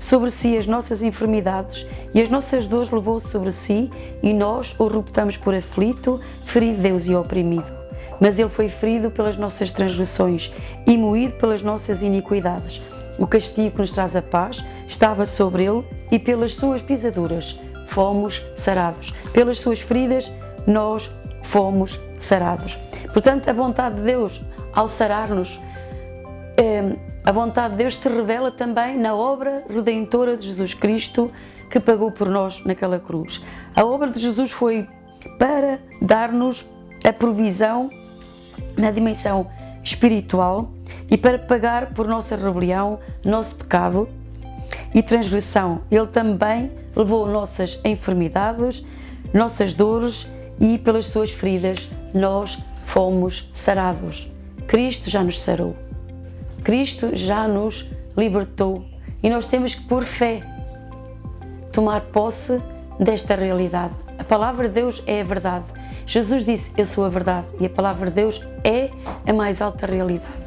sobre 0.01 0.31
si 0.31 0.57
as 0.57 0.67
nossas 0.67 1.03
enfermidades 1.03 1.87
e 2.15 2.23
as 2.23 2.31
nossas 2.31 2.67
dores 2.67 2.91
levou 2.91 3.21
sobre 3.21 3.53
si, 3.53 3.91
e 4.23 4.33
nós 4.33 4.75
o 4.79 4.89
reputamos 4.89 5.37
por 5.37 5.55
aflito, 5.55 6.19
ferido 6.43 6.81
Deus 6.81 7.07
e 7.07 7.15
oprimido. 7.15 7.71
Mas 8.19 8.39
ele 8.39 8.49
foi 8.49 8.69
ferido 8.69 9.11
pelas 9.11 9.37
nossas 9.37 9.71
transgressões 9.71 10.51
e 10.87 10.97
moído 10.97 11.35
pelas 11.35 11.61
nossas 11.61 12.03
iniquidades. 12.03 12.81
O 13.19 13.27
castigo 13.27 13.73
que 13.73 13.79
nos 13.79 13.93
traz 13.93 14.17
a 14.17 14.23
paz 14.23 14.65
estava 14.89 15.27
sobre 15.27 15.65
ele, 15.65 15.85
e 16.11 16.19
pelas 16.19 16.55
suas 16.55 16.81
pisaduras 16.81 17.61
fomos 17.87 18.43
sarados. 18.57 19.13
Pelas 19.35 19.61
suas 19.61 19.81
feridas 19.81 20.33
nós 20.67 21.11
fomos 21.43 22.01
sarados. 22.19 22.79
Portanto, 23.13 23.49
a 23.51 23.53
vontade 23.53 23.97
de 23.97 24.03
Deus 24.03 24.41
ao 24.73 24.89
sarar-nos 24.89 25.61
é, 26.57 26.97
a 27.25 27.33
vontade 27.33 27.73
de 27.73 27.79
Deus 27.79 27.97
se 27.97 28.09
revela 28.09 28.51
também 28.51 28.99
na 28.99 29.15
obra 29.15 29.65
redentora 29.69 30.37
de 30.37 30.47
Jesus 30.47 30.75
Cristo 30.75 31.31
que 31.71 31.79
pagou 31.79 32.11
por 32.11 32.29
nós 32.29 32.65
naquela 32.65 32.99
cruz. 32.99 33.45
A 33.77 33.85
obra 33.85 34.11
de 34.11 34.21
Jesus 34.21 34.51
foi 34.51 34.89
para 35.39 35.79
dar-nos 36.01 36.67
a 37.05 37.13
provisão 37.13 37.91
na 38.77 38.91
dimensão 38.91 39.47
espiritual 39.85 40.73
e 41.11 41.17
para 41.17 41.39
pagar 41.39 41.93
por 41.93 42.09
nossa 42.09 42.37
rebelião, 42.37 42.99
nosso 43.25 43.57
pecado 43.57 44.09
e 44.95 45.03
transgressão. 45.03 45.83
Ele 45.91 46.07
também 46.07 46.73
levou 46.97 47.27
nossas 47.27 47.81
enfermidades, 47.85 48.85
nossas 49.33 49.75
dores 49.75 50.27
e 50.59 50.79
pelas 50.79 51.07
suas 51.07 51.31
feridas 51.31 51.89
nós 52.13 52.59
fomos 52.85 53.49
sarados. 53.55 54.31
Cristo 54.67 55.09
já 55.09 55.23
nos 55.23 55.41
sarou. 55.41 55.90
Cristo 56.63 57.15
já 57.15 57.47
nos 57.47 57.89
libertou 58.17 58.85
e 59.23 59.31
nós 59.31 59.47
temos 59.47 59.75
que, 59.75 59.83
por 59.85 60.05
fé, 60.05 60.43
tomar 61.73 62.01
posse 62.13 62.61
desta 62.99 63.35
realidade. 63.35 63.95
A 64.19 64.25
palavra 64.25 64.69
de 64.69 64.75
Deus 64.75 65.03
é 65.07 65.21
a 65.21 65.25
verdade. 65.25 65.65
Jesus 66.07 66.45
disse: 66.45 66.73
Eu 66.77 66.85
sou 66.85 67.05
a 67.05 67.09
verdade, 67.09 67.47
e 67.59 67.67
a 67.67 67.71
palavra 67.71 68.09
de 68.11 68.17
Deus 68.17 68.43
é 68.65 68.91
a 69.27 69.33
mais 69.33 69.63
alta 69.63 69.87
realidade. 69.87 70.41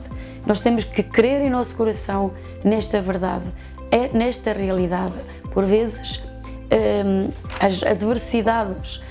Nós 0.46 0.60
temos 0.60 0.84
que 0.84 1.02
crer 1.02 1.42
em 1.42 1.50
nosso 1.50 1.76
coração 1.76 2.32
nesta 2.64 3.02
verdade, 3.02 3.46
é 3.90 4.10
nesta 4.10 4.52
realidade. 4.52 5.14
Por 5.54 5.66
vezes, 5.66 6.22
hum, 7.06 7.32
as 7.60 7.82
adversidades 7.84 9.02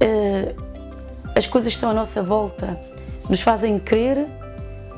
uh, 0.00 0.70
as 1.34 1.46
coisas 1.46 1.72
que 1.72 1.76
estão 1.76 1.90
à 1.90 1.94
nossa 1.94 2.22
volta 2.22 2.78
nos 3.28 3.40
fazem 3.40 3.78
crer 3.78 4.26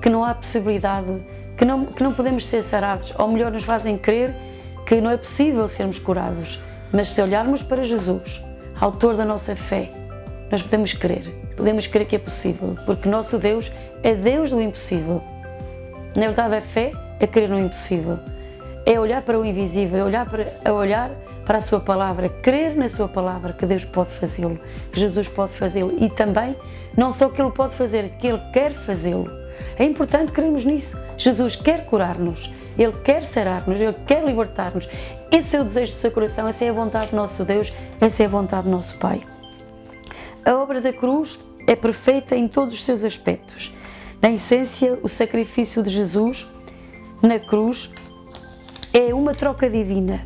que 0.00 0.08
não 0.08 0.24
há 0.24 0.34
possibilidade, 0.34 1.22
que 1.56 1.64
não, 1.64 1.86
que 1.86 2.02
não 2.02 2.12
podemos 2.12 2.46
ser 2.46 2.62
sarados, 2.62 3.12
ou 3.18 3.28
melhor, 3.28 3.52
nos 3.52 3.64
fazem 3.64 3.96
crer 3.96 4.34
que 4.86 5.00
não 5.00 5.10
é 5.10 5.16
possível 5.16 5.66
sermos 5.68 5.98
curados. 5.98 6.58
Mas 6.92 7.08
se 7.08 7.22
olharmos 7.22 7.62
para 7.62 7.82
Jesus, 7.82 8.42
autor 8.78 9.16
da 9.16 9.24
nossa 9.24 9.56
fé, 9.56 9.90
nós 10.50 10.60
podemos 10.60 10.92
crer, 10.92 11.22
podemos 11.56 11.86
crer 11.86 12.06
que 12.06 12.16
é 12.16 12.18
possível, 12.18 12.76
porque 12.84 13.08
nosso 13.08 13.38
Deus 13.38 13.72
é 14.02 14.14
Deus 14.14 14.50
do 14.50 14.60
impossível. 14.60 15.22
Na 16.14 16.26
verdade, 16.26 16.56
a 16.56 16.60
fé 16.60 16.92
é 17.18 17.26
crer 17.26 17.48
no 17.48 17.58
impossível, 17.58 18.18
é 18.84 19.00
olhar 19.00 19.22
para 19.22 19.38
o 19.38 19.44
invisível, 19.44 20.00
é 20.00 20.04
olhar 20.04 20.28
para, 20.28 20.52
é 20.62 20.70
olhar 20.70 21.10
para 21.44 21.58
a 21.58 21.60
Sua 21.60 21.80
palavra, 21.80 22.28
crer 22.28 22.76
na 22.76 22.88
Sua 22.88 23.08
palavra 23.08 23.52
que 23.52 23.64
Deus 23.64 23.84
pode 23.84 24.10
fazê-lo, 24.10 24.60
que 24.92 25.00
Jesus 25.00 25.28
pode 25.28 25.52
fazê-lo 25.52 25.94
e 25.98 26.10
também, 26.10 26.56
não 26.96 27.10
só 27.10 27.28
que 27.28 27.40
Ele 27.40 27.50
pode 27.50 27.74
fazer, 27.74 28.10
que 28.18 28.26
Ele 28.26 28.40
quer 28.52 28.72
fazê-lo. 28.72 29.41
É 29.78 29.84
importante 29.84 30.32
crermos 30.32 30.64
nisso. 30.64 30.98
Jesus 31.16 31.56
quer 31.56 31.86
curar-nos, 31.86 32.52
Ele 32.78 32.92
quer 33.04 33.22
sarar-nos, 33.22 33.80
Ele 33.80 33.94
quer 34.06 34.24
libertar-nos. 34.24 34.88
Esse 35.30 35.56
é 35.56 35.60
o 35.60 35.64
desejo 35.64 35.92
do 35.92 35.96
seu 35.96 36.10
coração, 36.10 36.48
essa 36.48 36.64
é 36.64 36.68
a 36.68 36.72
vontade 36.72 37.10
do 37.10 37.16
nosso 37.16 37.44
Deus, 37.44 37.72
essa 38.00 38.22
é 38.22 38.26
a 38.26 38.28
vontade 38.28 38.64
do 38.64 38.70
nosso 38.70 38.98
Pai. 38.98 39.22
A 40.44 40.54
obra 40.54 40.80
da 40.80 40.92
cruz 40.92 41.38
é 41.66 41.76
perfeita 41.76 42.36
em 42.36 42.48
todos 42.48 42.74
os 42.74 42.84
seus 42.84 43.04
aspectos. 43.04 43.72
Na 44.20 44.30
essência, 44.30 44.98
o 45.02 45.08
sacrifício 45.08 45.82
de 45.82 45.90
Jesus 45.90 46.46
na 47.22 47.38
cruz 47.38 47.90
é 48.92 49.14
uma 49.14 49.34
troca 49.34 49.68
divina 49.70 50.20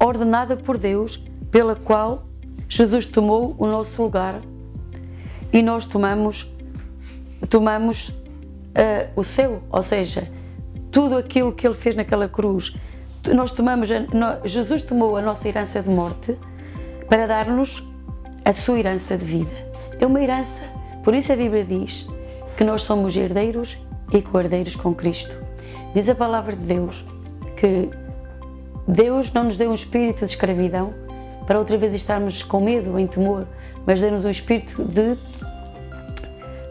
ordenada 0.00 0.56
por 0.56 0.78
Deus, 0.78 1.22
pela 1.50 1.76
qual 1.76 2.24
Jesus 2.70 3.04
tomou 3.04 3.56
o 3.58 3.66
nosso 3.66 4.00
lugar 4.00 4.40
e 5.52 5.60
nós 5.60 5.84
tomamos, 5.84 6.48
tomamos 7.48 8.10
uh, 8.10 9.10
o 9.16 9.24
seu, 9.24 9.60
ou 9.72 9.82
seja, 9.82 10.30
tudo 10.92 11.16
aquilo 11.16 11.52
que 11.52 11.66
ele 11.66 11.74
fez 11.74 11.96
naquela 11.96 12.28
cruz. 12.28 12.76
Nós 13.34 13.50
tomamos, 13.50 13.90
a, 13.90 14.46
Jesus 14.46 14.82
tomou 14.82 15.16
a 15.16 15.20
nossa 15.20 15.48
herança 15.48 15.82
de 15.82 15.90
morte 15.90 16.38
para 17.08 17.26
dar-nos 17.26 17.82
a 18.44 18.52
sua 18.52 18.78
herança 18.78 19.18
de 19.18 19.24
vida. 19.24 19.52
É 19.98 20.06
uma 20.06 20.22
herança. 20.22 20.62
Por 21.02 21.12
isso 21.12 21.32
a 21.32 21.36
Bíblia 21.36 21.64
diz 21.64 22.06
que 22.56 22.62
nós 22.62 22.84
somos 22.84 23.16
herdeiros 23.16 23.78
e 24.12 24.22
co-herdeiros 24.22 24.76
com 24.76 24.94
Cristo. 24.94 25.36
Diz 25.92 26.08
a 26.08 26.14
palavra 26.14 26.54
de 26.54 26.62
Deus 26.62 27.04
que 27.56 27.90
Deus 28.86 29.32
não 29.32 29.44
nos 29.44 29.58
deu 29.58 29.70
um 29.70 29.74
espírito 29.74 30.20
de 30.20 30.30
escravidão 30.30 31.09
para 31.46 31.58
outra 31.58 31.76
vez 31.76 31.92
estarmos 31.92 32.42
com 32.42 32.60
medo, 32.60 32.98
em 32.98 33.06
temor, 33.06 33.46
mas 33.86 34.00
deu-nos 34.00 34.24
um 34.24 34.30
espírito 34.30 34.84
de, 34.84 35.16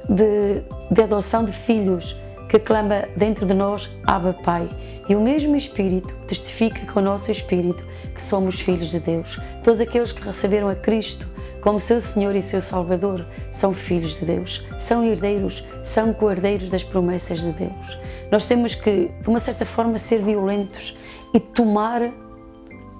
de, 0.07 0.61
de 0.91 1.01
adoção 1.01 1.43
de 1.43 1.51
filhos 1.51 2.15
que 2.49 2.57
clama 2.57 3.07
dentro 3.15 3.45
de 3.45 3.53
nós, 3.53 3.89
Abba 4.05 4.33
Pai. 4.33 4.67
E 5.07 5.15
o 5.15 5.21
mesmo 5.21 5.55
Espírito 5.55 6.13
testifica 6.27 6.91
com 6.91 6.99
o 6.99 7.03
nosso 7.03 7.31
Espírito 7.31 7.85
que 8.13 8.21
somos 8.21 8.59
filhos 8.59 8.89
de 8.89 8.99
Deus. 8.99 9.39
Todos 9.63 9.79
aqueles 9.79 10.11
que 10.11 10.21
receberam 10.23 10.67
a 10.67 10.75
Cristo 10.75 11.27
como 11.61 11.79
seu 11.79 11.99
Senhor 11.99 12.35
e 12.35 12.41
seu 12.41 12.61
Salvador 12.61 13.25
são 13.51 13.73
filhos 13.73 14.19
de 14.19 14.25
Deus, 14.25 14.65
são 14.77 15.03
herdeiros, 15.03 15.63
são 15.83 16.13
co-herdeiros 16.13 16.69
das 16.69 16.83
promessas 16.83 17.41
de 17.41 17.51
Deus. 17.51 17.99
Nós 18.31 18.45
temos 18.45 18.75
que, 18.75 19.11
de 19.21 19.29
uma 19.29 19.39
certa 19.39 19.65
forma, 19.65 19.97
ser 19.97 20.21
violentos 20.21 20.97
e 21.33 21.39
tomar, 21.39 22.11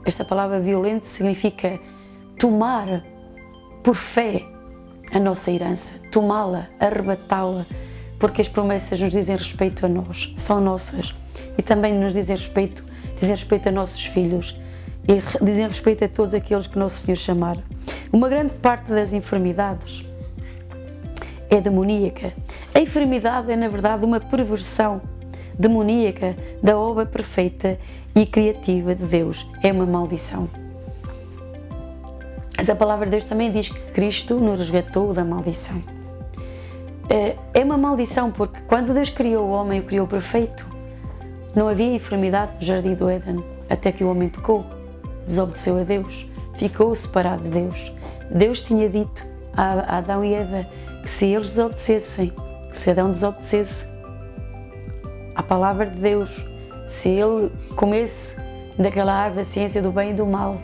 esta 0.06 0.24
palavra 0.24 0.60
violento 0.60 1.06
significa 1.06 1.80
tomar 2.38 3.04
por 3.84 3.96
fé 3.96 4.46
a 5.12 5.20
nossa 5.20 5.52
herança, 5.52 5.96
tomá-la, 6.12 6.68
arrebatá-la, 6.80 7.66
porque 8.18 8.42
as 8.42 8.48
promessas 8.48 9.00
nos 9.00 9.12
dizem 9.12 9.36
respeito 9.36 9.86
a 9.86 9.90
nós, 9.90 10.34
são 10.38 10.62
nossas, 10.62 11.16
e 11.58 11.62
também 11.62 11.94
nos 11.94 12.14
dizem 12.14 12.36
respeito, 12.36 12.84
dizem 13.16 13.32
respeito 13.32 13.70
a 13.70 13.72
nossos 13.72 14.06
filhos 14.06 14.60
e 15.08 15.44
dizem 15.44 15.68
respeito 15.68 16.06
a 16.06 16.08
todos 16.08 16.34
aqueles 16.34 16.68
que 16.68 16.78
Nosso 16.78 16.98
Senhor 16.98 17.16
chamar. 17.16 17.58
Uma 18.12 18.30
grande 18.30 18.54
parte 18.54 18.90
das 18.92 19.12
enfermidades 19.14 20.06
é 21.50 21.60
demoníaca. 21.60 22.34
A 22.76 22.80
enfermidade 22.80 23.52
é, 23.52 23.56
na 23.56 23.68
verdade, 23.68 24.06
uma 24.06 24.20
perversão 24.20 25.02
demoníaca 25.60 26.38
da 26.64 26.78
obra 26.78 27.06
perfeita 27.06 27.78
e 28.16 28.26
criativa 28.26 28.96
de 28.96 29.04
Deus. 29.04 29.46
É 29.62 29.72
uma 29.72 29.86
maldição. 29.86 30.50
Mas 32.58 32.70
a 32.70 32.76
palavra 32.76 33.06
de 33.06 33.12
Deus 33.12 33.26
também 33.26 33.52
diz 33.52 33.70
que 33.70 33.80
Cristo 33.92 34.36
nos 34.36 34.60
resgatou 34.60 35.14
da 35.14 35.24
maldição. 35.24 35.84
Eh, 37.10 37.36
é 37.54 37.64
uma 37.64 37.78
maldição 37.78 38.32
porque 38.32 38.60
quando 38.68 38.94
Deus 38.94 39.10
criou 39.10 39.48
o 39.48 39.52
homem, 39.52 39.80
o 39.80 39.84
criou 39.84 40.08
perfeito, 40.08 40.66
não 41.56 41.68
havia 41.68 41.94
enfermidade 41.96 42.54
no 42.56 42.62
jardim 42.62 42.94
do 42.94 43.10
Éden, 43.10 43.44
até 43.70 43.92
que 43.92 44.04
o 44.04 44.12
homem 44.12 44.30
pecou, 44.30 44.66
desobedeceu 45.26 45.80
a 45.80 45.84
Deus, 45.84 46.30
ficou 46.56 46.94
separado 46.94 47.44
de 47.44 47.50
Deus. 47.50 47.92
Deus 48.30 48.62
tinha 48.62 48.88
dito 48.88 49.26
a 49.56 49.98
Adão 49.98 50.24
e 50.24 50.34
Eva 50.34 50.68
que 51.02 51.10
se 51.10 51.26
eles 51.26 51.50
desobedecessem, 51.50 52.32
que 52.70 52.78
se 52.78 52.92
Adão 52.92 53.12
desobedecesse, 53.12 53.89
a 55.40 55.44
palavra 55.44 55.86
de 55.86 55.96
Deus, 55.96 56.46
se 56.86 57.08
ele 57.08 57.50
comesse 57.78 58.36
daquela 58.78 59.14
árvore 59.14 59.38
da 59.38 59.44
ciência 59.46 59.82
do 59.82 59.90
bem 59.90 60.12
e 60.12 60.14
do 60.14 60.26
mal, 60.26 60.60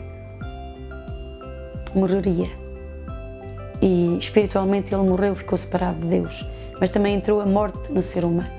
morreria. 1.94 2.50
E 3.80 4.18
espiritualmente 4.18 4.94
ele 4.94 5.02
morreu, 5.08 5.34
ficou 5.34 5.56
separado 5.56 6.00
de 6.00 6.08
Deus. 6.08 6.46
Mas 6.78 6.90
também 6.90 7.14
entrou 7.14 7.40
a 7.40 7.46
morte 7.46 7.90
no 7.90 8.02
ser 8.02 8.22
humano. 8.22 8.50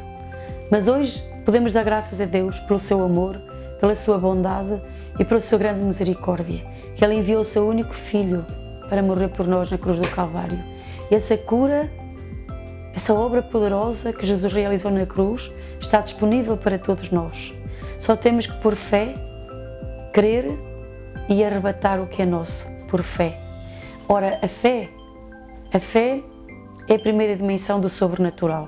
Mas 0.71 0.88
hoje 0.88 1.23
podemos 1.45 1.71
dar 1.71 1.84
graças 1.84 2.19
a 2.19 2.25
Deus 2.25 2.60
pelo 2.62 2.80
seu 2.80 3.03
amor, 3.03 3.39
pela 3.80 3.93
sua 3.93 4.17
bondade 4.17 4.82
e 5.19 5.23
pela 5.23 5.39
sua 5.39 5.60
grande 5.60 5.86
misericórdia, 5.86 6.65
que 6.95 7.06
ele 7.06 7.13
enviou 7.13 7.41
o 7.41 7.43
seu 7.43 7.67
único 7.67 7.93
filho 7.93 8.43
para 8.89 9.03
morrer 9.03 9.27
por 9.27 9.45
nós 9.45 9.69
na 9.69 9.77
cruz 9.77 9.99
do 9.99 10.08
Calvário. 10.08 10.63
E 11.12 11.13
essa 11.13 11.38
cura 11.38 11.88
essa 12.97 13.13
obra 13.13 13.43
poderosa 13.43 14.12
que 14.12 14.25
Jesus 14.25 14.51
realizou 14.51 14.89
na 14.89 15.05
cruz 15.05 15.51
está 15.79 16.01
disponível 16.01 16.57
para 16.57 16.79
todos 16.79 17.12
nós. 17.12 17.53
Só 17.99 18.15
temos 18.15 18.47
que, 18.47 18.57
por 18.60 18.75
fé, 18.75 19.13
crer 20.12 20.45
e 21.29 21.43
arrebatar 21.43 22.01
o 22.01 22.07
que 22.07 22.23
é 22.23 22.25
nosso, 22.25 22.65
por 22.88 23.03
fé. 23.03 23.38
Ora, 24.10 24.39
a 24.41 24.47
fé, 24.47 24.89
a 25.71 25.77
fé 25.77 26.23
é 26.88 26.95
a 26.95 26.99
primeira 26.99 27.36
dimensão 27.36 27.79
do 27.79 27.88
sobrenatural. 27.88 28.67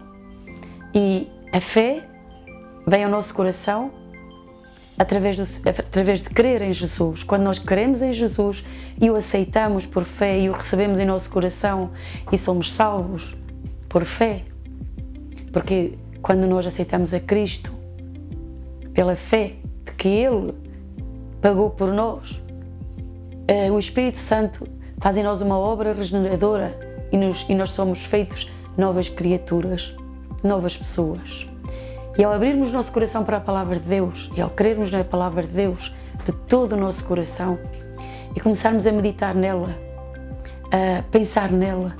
E 0.93 1.27
a 1.51 1.59
fé 1.59 2.03
vem 2.85 3.03
ao 3.03 3.09
nosso 3.09 3.33
coração 3.33 3.91
através, 4.95 5.37
do, 5.37 5.69
através 5.71 6.21
de 6.21 6.29
crer 6.29 6.61
em 6.61 6.71
Jesus. 6.71 7.23
Quando 7.23 7.41
nós 7.41 7.57
cremos 7.57 8.03
em 8.03 8.13
Jesus 8.13 8.63
e 9.01 9.09
o 9.09 9.15
aceitamos 9.15 9.87
por 9.87 10.03
fé 10.03 10.39
e 10.39 10.49
o 10.51 10.53
recebemos 10.53 10.99
em 10.99 11.05
nosso 11.05 11.31
coração 11.31 11.89
e 12.31 12.37
somos 12.37 12.71
salvos, 12.71 13.35
por 13.89 14.05
fé. 14.05 14.43
Porque 15.51 15.97
quando 16.21 16.45
nós 16.45 16.65
aceitamos 16.65 17.13
a 17.13 17.19
Cristo 17.19 17.73
pela 18.93 19.15
fé 19.15 19.55
de 19.85 19.91
que 19.93 20.07
Ele 20.07 20.53
pagou 21.41 21.71
por 21.71 21.91
nós, 21.91 22.41
eh, 23.47 23.71
o 23.71 23.79
Espírito 23.79 24.17
Santo 24.17 24.67
faz 24.99 25.17
em 25.17 25.23
nós 25.23 25.41
uma 25.41 25.57
obra 25.57 25.91
regeneradora 25.91 26.77
e, 27.11 27.17
nos, 27.17 27.45
e 27.49 27.55
nós 27.55 27.71
somos 27.71 28.05
feitos 28.05 28.49
novas 28.77 29.09
criaturas, 29.09 29.95
novas 30.43 30.77
pessoas. 30.77 31.47
E 32.17 32.23
ao 32.23 32.33
abrirmos 32.33 32.71
nosso 32.71 32.91
coração 32.91 33.23
para 33.23 33.37
a 33.37 33.41
palavra 33.41 33.79
de 33.79 33.87
Deus 33.87 34.29
e 34.35 34.41
ao 34.41 34.49
crermos 34.49 34.91
na 34.91 35.03
palavra 35.03 35.43
de 35.43 35.53
Deus 35.53 35.93
de 36.23 36.33
todo 36.33 36.73
o 36.73 36.77
nosso 36.77 37.05
coração 37.05 37.57
e 38.35 38.39
começarmos 38.39 38.85
a 38.85 38.91
meditar 38.91 39.33
nela, 39.33 39.75
a 40.71 41.01
pensar 41.03 41.51
nela, 41.51 41.95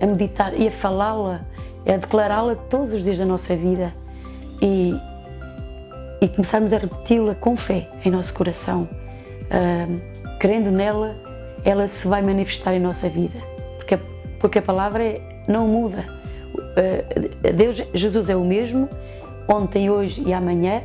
a 0.00 0.06
meditar 0.06 0.58
e 0.58 0.68
a 0.68 0.70
falá-la, 0.70 1.46
a 1.86 1.96
declará-la 1.96 2.54
todos 2.54 2.92
os 2.92 3.04
dias 3.04 3.18
da 3.18 3.24
nossa 3.24 3.54
vida 3.56 3.94
e, 4.60 4.94
e 6.20 6.28
começarmos 6.28 6.72
a 6.72 6.78
repeti-la 6.78 7.34
com 7.34 7.56
fé 7.56 7.88
em 8.04 8.10
nosso 8.10 8.34
coração, 8.34 8.88
uh, 9.44 10.38
crendo 10.38 10.70
nela, 10.70 11.16
ela 11.64 11.86
se 11.86 12.06
vai 12.06 12.22
manifestar 12.22 12.74
em 12.74 12.80
nossa 12.80 13.08
vida, 13.08 13.38
porque, 13.76 13.98
porque 14.38 14.58
a 14.58 14.62
palavra 14.62 15.04
é, 15.04 15.20
não 15.48 15.66
muda. 15.66 16.04
Uh, 16.54 17.52
Deus, 17.52 17.82
Jesus 17.92 18.30
é 18.30 18.36
o 18.36 18.44
mesmo, 18.44 18.88
ontem, 19.48 19.90
hoje 19.90 20.22
e 20.26 20.32
amanhã, 20.32 20.82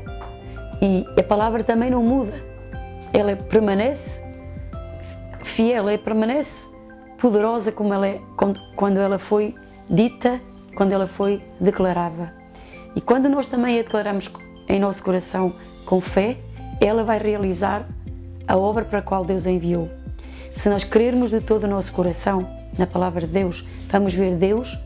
e 0.82 1.06
a 1.18 1.24
palavra 1.24 1.64
também 1.64 1.90
não 1.90 2.04
muda. 2.04 2.34
Ela 3.14 3.36
permanece 3.36 4.22
fiel, 5.44 5.88
ela 5.88 5.98
permanece 5.98 6.71
poderosa 7.22 7.72
como 7.72 7.94
ela 7.94 8.08
é 8.08 8.20
quando 8.76 9.00
ela 9.00 9.20
foi 9.20 9.54
dita, 9.88 10.42
quando 10.76 10.92
ela 10.92 11.08
foi 11.08 11.40
declarada. 11.60 12.34
E 12.96 13.00
quando 13.00 13.30
nós 13.30 13.46
também 13.46 13.80
a 13.80 13.84
declaramos 13.84 14.30
em 14.68 14.80
nosso 14.80 15.04
coração 15.04 15.54
com 15.86 16.02
fé, 16.02 16.38
ela 16.82 17.04
vai 17.04 17.20
realizar 17.20 17.88
a 18.48 18.58
obra 18.58 18.84
para 18.84 19.00
a 19.00 19.02
qual 19.04 19.24
Deus 19.24 19.46
a 19.46 19.52
enviou. 19.52 19.88
Se 20.54 20.68
nós 20.68 20.84
crermos 20.84 21.30
de 21.30 21.40
todo 21.40 21.66
o 21.66 21.68
nosso 21.68 21.94
coração 21.94 22.50
na 22.78 22.88
palavra 22.88 23.22
de 23.22 23.32
Deus, 23.32 23.64
vamos 23.90 24.16
ver 24.16 24.36
Deus 24.36 24.78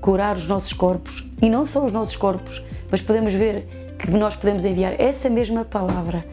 curar 0.00 0.36
os 0.36 0.46
nossos 0.46 0.72
corpos 0.72 1.24
e 1.40 1.48
não 1.48 1.64
só 1.64 1.84
os 1.84 1.92
nossos 1.92 2.16
corpos, 2.16 2.62
mas 2.90 3.00
podemos 3.00 3.32
ver 3.32 3.96
que 3.98 4.10
nós 4.10 4.34
podemos 4.34 4.64
enviar 4.64 5.00
essa 5.00 5.30
mesma 5.30 5.64
palavra 5.64 6.24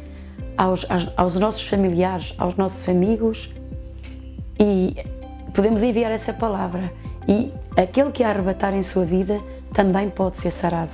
aos, 0.57 0.89
aos, 0.89 1.11
aos 1.15 1.39
nossos 1.39 1.67
familiares, 1.67 2.33
aos 2.37 2.55
nossos 2.55 2.89
amigos 2.89 3.53
e 4.59 4.95
podemos 5.53 5.83
enviar 5.83 6.11
essa 6.11 6.33
palavra. 6.33 6.91
E 7.27 7.53
aquele 7.77 8.11
que 8.11 8.23
a 8.23 8.29
arrebatar 8.29 8.73
em 8.73 8.81
sua 8.81 9.05
vida 9.05 9.39
também 9.73 10.09
pode 10.09 10.37
ser 10.37 10.51
sarado, 10.51 10.91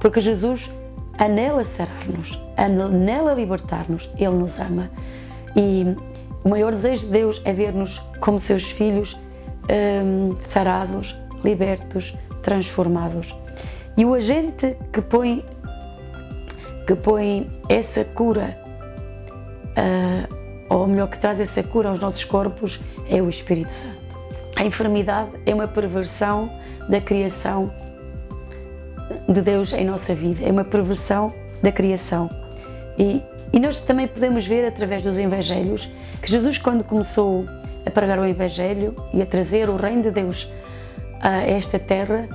porque 0.00 0.20
Jesus 0.20 0.70
anela 1.18 1.64
sarar-nos, 1.64 2.40
anela 2.56 3.34
libertar-nos, 3.34 4.08
Ele 4.16 4.36
nos 4.36 4.58
ama. 4.58 4.90
E 5.54 5.84
o 6.44 6.48
maior 6.48 6.72
desejo 6.72 7.06
de 7.06 7.12
Deus 7.12 7.42
é 7.44 7.52
ver-nos 7.52 7.98
como 8.20 8.38
seus 8.38 8.70
filhos 8.70 9.18
um, 10.04 10.34
sarados, 10.40 11.16
libertos, 11.44 12.16
transformados. 12.42 13.34
E 13.96 14.04
o 14.04 14.14
agente 14.14 14.76
que 14.92 15.02
põe 15.02 15.44
que 16.86 16.96
põe 16.96 17.50
essa 17.68 18.04
cura, 18.04 18.58
uh, 19.76 20.41
ou 20.74 20.86
melhor, 20.86 21.08
que 21.08 21.18
traz 21.18 21.40
essa 21.40 21.62
cura 21.62 21.88
aos 21.88 21.98
nossos 21.98 22.24
corpos, 22.24 22.80
é 23.08 23.20
o 23.20 23.28
Espírito 23.28 23.72
Santo. 23.72 23.96
A 24.56 24.64
enfermidade 24.64 25.30
é 25.46 25.54
uma 25.54 25.68
perversão 25.68 26.50
da 26.88 27.00
criação 27.00 27.72
de 29.28 29.40
Deus 29.40 29.72
em 29.72 29.84
nossa 29.84 30.14
vida, 30.14 30.46
é 30.46 30.50
uma 30.50 30.64
perversão 30.64 31.32
da 31.62 31.72
criação. 31.72 32.28
E 32.98 33.22
e 33.52 33.60
nós 33.60 33.78
também 33.78 34.08
podemos 34.08 34.46
ver 34.46 34.64
através 34.64 35.02
dos 35.02 35.18
Evangelhos 35.18 35.88
que 36.22 36.30
Jesus, 36.30 36.56
quando 36.56 36.82
começou 36.82 37.44
a 37.84 37.90
pregar 37.90 38.18
o 38.18 38.24
Evangelho 38.24 38.94
e 39.12 39.20
a 39.20 39.26
trazer 39.26 39.68
o 39.68 39.76
Reino 39.76 40.00
de 40.00 40.10
Deus 40.10 40.50
a 41.20 41.42
esta 41.42 41.78
terra, 41.78 42.28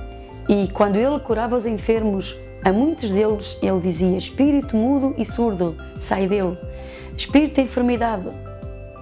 e 0.47 0.67
quando 0.69 0.95
ele 0.95 1.19
curava 1.19 1.55
os 1.55 1.65
enfermos, 1.65 2.37
a 2.63 2.71
muitos 2.71 3.11
deles 3.11 3.57
ele 3.63 3.79
dizia: 3.79 4.15
Espírito 4.15 4.77
mudo 4.77 5.15
e 5.17 5.25
surdo, 5.25 5.75
sai 5.99 6.27
dele. 6.27 6.55
Espírito 7.17 7.55
de 7.55 7.61
enfermidade, 7.61 8.27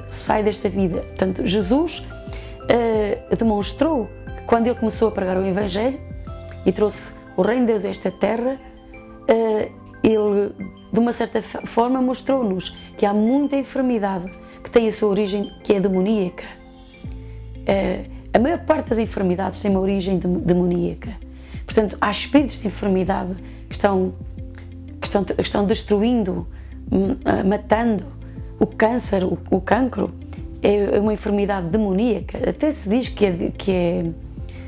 sai 0.08 0.42
desta 0.44 0.70
vida. 0.70 1.02
Portanto, 1.02 1.46
Jesus 1.46 2.00
uh, 2.00 3.36
demonstrou 3.36 4.10
que 4.38 4.44
quando 4.44 4.68
ele 4.68 4.76
começou 4.76 5.10
a 5.10 5.12
pregar 5.12 5.38
o 5.38 5.46
Evangelho 5.46 6.00
e 6.66 6.72
trouxe 6.72 7.14
o 7.36 7.42
Reino 7.42 7.66
de 7.66 7.74
Deus 7.74 7.86
a 7.86 7.90
esta 7.90 8.10
terra, 8.10 8.60
uh, 9.30 9.86
ele 10.02 10.54
de 10.96 11.00
uma 11.00 11.12
certa 11.12 11.42
forma, 11.42 12.02
mostrou-nos 12.02 12.70
que 12.98 13.06
há 13.06 13.14
muita 13.14 13.58
enfermidade 13.58 14.32
que 14.64 14.70
tem 14.72 14.88
a 14.88 14.92
sua 14.92 15.10
origem 15.10 15.52
que 15.62 15.74
é 15.74 15.80
demoníaca. 15.80 16.46
Eh, 17.66 18.06
a 18.34 18.40
maior 18.40 18.60
parte 18.60 18.92
das 18.92 18.98
enfermidades 18.98 19.62
tem 19.62 19.70
uma 19.70 19.82
origem 19.82 20.18
demoníaca. 20.18 21.14
Portanto, 21.66 21.98
há 22.00 22.10
espíritos 22.10 22.62
de 22.62 22.68
enfermidade 22.68 23.36
que 23.68 23.76
estão, 23.76 24.14
que 25.02 25.08
estão, 25.08 25.24
que 25.26 25.42
estão 25.42 25.66
destruindo, 25.66 26.48
matando. 27.46 28.06
O 28.60 28.66
câncer, 28.66 29.24
o, 29.24 29.38
o 29.52 29.60
cancro, 29.60 30.14
é 30.62 31.00
uma 31.00 31.14
enfermidade 31.14 31.68
demoníaca. 31.68 32.50
Até 32.50 32.72
se 32.72 32.90
diz 32.90 33.10
que 33.10 33.26
é, 33.26 33.52
que 33.58 33.72
é 33.72 34.06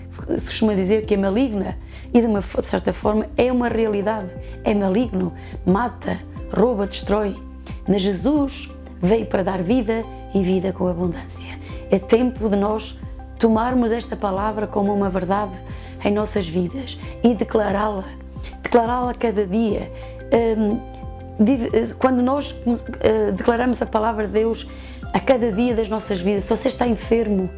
se 0.09 0.21
costuma 0.25 0.73
dizer 0.73 1.05
que 1.05 1.13
é 1.13 1.17
maligna 1.17 1.77
e 2.13 2.21
de 2.21 2.27
uma 2.27 2.39
de 2.39 2.67
certa 2.67 2.93
forma 2.93 3.27
é 3.37 3.51
uma 3.51 3.67
realidade. 3.67 4.29
É 4.63 4.73
maligno, 4.73 5.33
mata, 5.65 6.19
rouba, 6.53 6.87
destrói. 6.87 7.35
Mas 7.87 8.01
Jesus 8.01 8.69
veio 9.01 9.25
para 9.25 9.43
dar 9.43 9.61
vida 9.61 10.03
e 10.33 10.41
vida 10.41 10.71
com 10.73 10.87
abundância. 10.87 11.57
É 11.89 11.99
tempo 11.99 12.49
de 12.49 12.55
nós 12.55 12.97
tomarmos 13.37 13.91
esta 13.91 14.15
palavra 14.15 14.65
como 14.65 14.93
uma 14.93 15.09
verdade 15.09 15.57
em 16.03 16.11
nossas 16.11 16.47
vidas 16.47 16.97
e 17.23 17.33
declará-la, 17.35 18.05
declará-la 18.63 19.13
cada 19.13 19.45
dia. 19.45 19.91
Hum, 20.57 20.79
quando 21.99 22.21
nós 22.21 22.55
hum, 22.65 22.73
declaramos 23.35 23.81
a 23.81 23.85
palavra 23.85 24.25
de 24.25 24.33
Deus 24.33 24.67
a 25.13 25.19
cada 25.19 25.51
dia 25.51 25.73
das 25.73 25.89
nossas 25.89 26.21
vidas, 26.21 26.43
se 26.43 26.55
você 26.55 26.67
está 26.67 26.87
enfermo, 26.87 27.49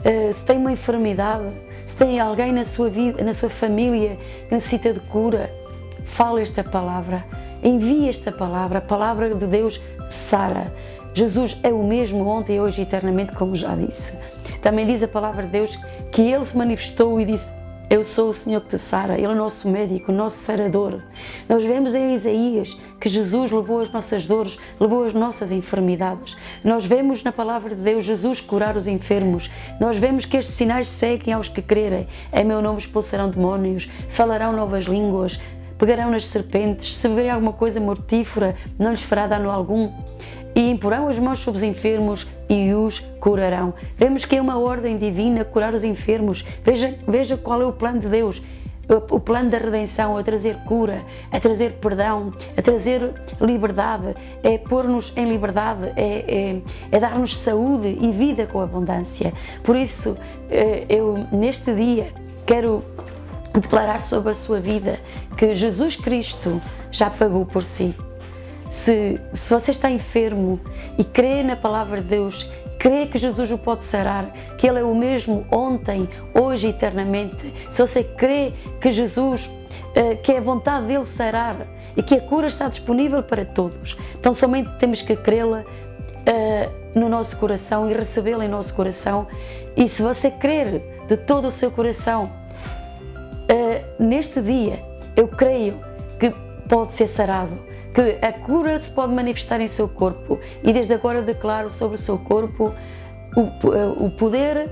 uh, 0.00 0.32
se 0.32 0.44
tem 0.44 0.58
uma 0.58 0.72
enfermidade, 0.72 1.44
se 1.86 1.96
tem 1.96 2.20
alguém 2.20 2.52
na 2.52 2.64
sua 2.64 2.88
vida, 2.88 3.22
na 3.24 3.32
sua 3.32 3.48
família 3.48 4.16
que 4.48 4.54
necessita 4.54 4.92
de 4.92 5.00
cura, 5.00 5.50
fale 6.04 6.42
esta 6.42 6.62
palavra, 6.62 7.24
envie 7.62 8.08
esta 8.08 8.30
palavra, 8.30 8.78
a 8.78 8.82
palavra 8.82 9.34
de 9.34 9.46
Deus 9.46 9.80
sara. 10.08 10.72
Jesus 11.12 11.58
é 11.62 11.72
o 11.72 11.82
mesmo 11.82 12.24
ontem, 12.26 12.60
hoje 12.60 12.82
e 12.82 12.84
eternamente, 12.84 13.32
como 13.32 13.56
já 13.56 13.74
disse. 13.74 14.16
Também 14.62 14.86
diz 14.86 15.02
a 15.02 15.08
palavra 15.08 15.42
de 15.42 15.48
Deus 15.48 15.76
que 16.12 16.22
Ele 16.22 16.44
se 16.44 16.56
manifestou 16.56 17.20
e 17.20 17.24
disse: 17.24 17.50
eu 17.90 18.04
sou 18.04 18.28
o 18.28 18.32
Senhor 18.32 18.60
que 18.60 18.68
te 18.68 18.78
sara, 18.78 19.14
Ele 19.14 19.26
é 19.26 19.28
o 19.28 19.34
nosso 19.34 19.68
médico, 19.68 20.12
o 20.12 20.14
nosso 20.14 20.36
sarador. 20.36 21.02
Nós 21.48 21.64
vemos 21.64 21.92
em 21.92 22.14
Isaías 22.14 22.76
que 23.00 23.08
Jesus 23.08 23.50
levou 23.50 23.80
as 23.80 23.90
nossas 23.90 24.24
dores, 24.26 24.56
levou 24.78 25.04
as 25.04 25.12
nossas 25.12 25.50
enfermidades. 25.50 26.36
Nós 26.62 26.86
vemos 26.86 27.24
na 27.24 27.32
palavra 27.32 27.74
de 27.74 27.82
Deus 27.82 28.04
Jesus 28.04 28.40
curar 28.40 28.76
os 28.76 28.86
enfermos. 28.86 29.50
Nós 29.80 29.96
vemos 29.96 30.24
que 30.24 30.36
estes 30.36 30.54
sinais 30.54 30.86
seguem 30.86 31.34
aos 31.34 31.48
que 31.48 31.60
crerem. 31.60 32.06
Em 32.32 32.44
meu 32.44 32.62
nome 32.62 32.78
expulsarão 32.78 33.28
demónios, 33.28 33.88
falarão 34.08 34.52
novas 34.52 34.84
línguas, 34.84 35.40
pegarão 35.76 36.12
nas 36.12 36.28
serpentes, 36.28 36.94
se 36.94 37.08
beberem 37.08 37.32
alguma 37.32 37.52
coisa 37.52 37.80
mortífera, 37.80 38.54
não 38.78 38.92
lhes 38.92 39.02
fará 39.02 39.26
dano 39.26 39.50
algum 39.50 39.90
e 40.54 40.70
imporão 40.70 41.08
as 41.08 41.18
mãos 41.18 41.38
sobre 41.38 41.58
os 41.58 41.64
enfermos 41.64 42.26
e 42.48 42.72
os 42.74 43.00
curarão. 43.20 43.74
Vemos 43.96 44.24
que 44.24 44.36
é 44.36 44.40
uma 44.40 44.58
ordem 44.58 44.98
divina 44.98 45.44
curar 45.44 45.74
os 45.74 45.84
enfermos. 45.84 46.44
Veja, 46.64 46.98
veja 47.06 47.36
qual 47.36 47.62
é 47.62 47.66
o 47.66 47.72
plano 47.72 48.00
de 48.00 48.08
Deus. 48.08 48.42
O 49.08 49.20
plano 49.20 49.48
da 49.48 49.58
redenção, 49.58 50.16
a 50.16 50.22
trazer 50.22 50.56
cura, 50.64 51.04
a 51.30 51.38
trazer 51.38 51.74
perdão, 51.74 52.32
a 52.56 52.60
trazer 52.60 53.00
liberdade, 53.40 54.16
é 54.42 54.58
pôr-nos 54.58 55.12
em 55.16 55.28
liberdade, 55.28 55.92
é, 55.94 56.24
é, 56.26 56.62
é 56.90 56.98
dar-nos 56.98 57.36
saúde 57.36 57.96
e 58.00 58.10
vida 58.10 58.46
com 58.46 58.60
abundância. 58.60 59.32
Por 59.62 59.76
isso, 59.76 60.18
eh, 60.50 60.86
eu 60.88 61.24
neste 61.30 61.72
dia 61.72 62.12
quero 62.44 62.82
declarar 63.54 64.00
sobre 64.00 64.32
a 64.32 64.34
sua 64.34 64.58
vida 64.58 64.98
que 65.36 65.54
Jesus 65.54 65.94
Cristo 65.94 66.60
já 66.90 67.08
pagou 67.08 67.46
por 67.46 67.62
si 67.62 67.94
se, 68.70 69.20
se 69.32 69.52
você 69.52 69.72
está 69.72 69.90
enfermo 69.90 70.60
e 70.96 71.02
crê 71.02 71.42
na 71.42 71.56
palavra 71.56 72.00
de 72.00 72.06
Deus, 72.06 72.48
crê 72.78 73.04
que 73.04 73.18
Jesus 73.18 73.50
o 73.50 73.58
pode 73.58 73.84
sarar, 73.84 74.32
que 74.56 74.66
Ele 74.66 74.78
é 74.78 74.84
o 74.84 74.94
mesmo 74.94 75.44
ontem, 75.50 76.08
hoje 76.32 76.68
e 76.68 76.70
eternamente, 76.70 77.52
se 77.68 77.82
você 77.84 78.04
crê 78.04 78.52
que 78.80 78.92
Jesus, 78.92 79.50
eh, 79.94 80.14
que 80.14 80.30
é 80.30 80.38
a 80.38 80.40
vontade 80.40 80.86
dele 80.86 81.04
sarar 81.04 81.66
e 81.96 82.02
que 82.02 82.14
a 82.14 82.20
cura 82.20 82.46
está 82.46 82.68
disponível 82.68 83.24
para 83.24 83.44
todos, 83.44 83.98
então 84.16 84.32
somente 84.32 84.70
temos 84.78 85.02
que 85.02 85.16
crê-la 85.16 85.64
eh, 86.24 86.68
no 86.94 87.08
nosso 87.08 87.36
coração 87.38 87.90
e 87.90 87.92
recebê-la 87.92 88.44
em 88.44 88.48
nosso 88.48 88.72
coração. 88.72 89.26
E 89.76 89.88
se 89.88 90.00
você 90.00 90.30
crer 90.30 90.80
de 91.08 91.16
todo 91.16 91.48
o 91.48 91.50
seu 91.50 91.72
coração, 91.72 92.30
eh, 93.48 93.82
neste 93.98 94.40
dia, 94.40 94.80
eu 95.16 95.26
creio 95.26 95.76
que 96.20 96.30
pode 96.68 96.92
ser 96.92 97.08
sarado 97.08 97.69
que 97.94 98.18
a 98.24 98.32
cura 98.32 98.78
se 98.78 98.90
pode 98.90 99.12
manifestar 99.12 99.60
em 99.60 99.66
seu 99.66 99.88
corpo 99.88 100.38
e 100.62 100.72
desde 100.72 100.94
agora 100.94 101.22
declaro 101.22 101.70
sobre 101.70 101.96
o 101.96 101.98
seu 101.98 102.18
corpo 102.18 102.74
o, 103.36 104.04
o 104.04 104.10
poder 104.10 104.70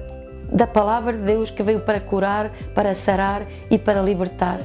da 0.52 0.66
palavra 0.66 1.12
de 1.12 1.24
Deus 1.24 1.50
que 1.50 1.62
veio 1.62 1.80
para 1.80 2.00
curar, 2.00 2.50
para 2.74 2.94
sarar 2.94 3.46
e 3.70 3.78
para 3.78 4.00
libertar. 4.00 4.60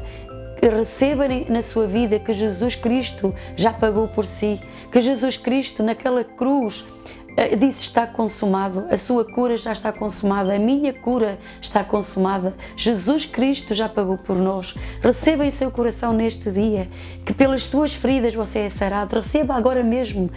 Receba 0.62 1.26
na 1.50 1.62
sua 1.62 1.86
vida 1.86 2.20
que 2.20 2.32
Jesus 2.32 2.76
Cristo 2.76 3.34
já 3.56 3.74
pagou 3.74 4.08
por 4.08 4.26
si, 4.26 4.62
que 4.92 5.02
Jesus 5.02 5.36
Cristo 5.36 5.84
naquela 5.84 6.24
cruz 6.24 6.86
eh, 7.23 7.23
disse 7.58 7.82
está 7.82 8.06
consumado, 8.06 8.86
a 8.90 8.98
sua 8.98 9.26
cura 9.26 9.58
já 9.58 9.72
está 9.72 9.92
consumada, 9.92 10.56
a 10.56 10.60
minha 10.60 10.94
cura 10.94 11.40
está 11.62 11.84
consumada. 11.84 12.54
Jesus 12.76 13.26
Cristo 13.26 13.74
já 13.74 13.90
pagou 13.90 14.18
por 14.18 14.38
nós. 14.38 14.76
Receba 15.02 15.46
em 15.46 15.52
seu 15.52 15.72
coração 15.72 16.14
neste 16.14 16.52
dia 16.52 16.90
que 17.26 17.34
pelas 17.34 17.66
suas 17.66 17.94
feridas 17.94 18.36
você 18.36 18.60
é 18.60 18.70
sarado. 18.70 19.16
Receba 19.16 19.56
agora 19.56 19.84
mesmo 19.84 20.30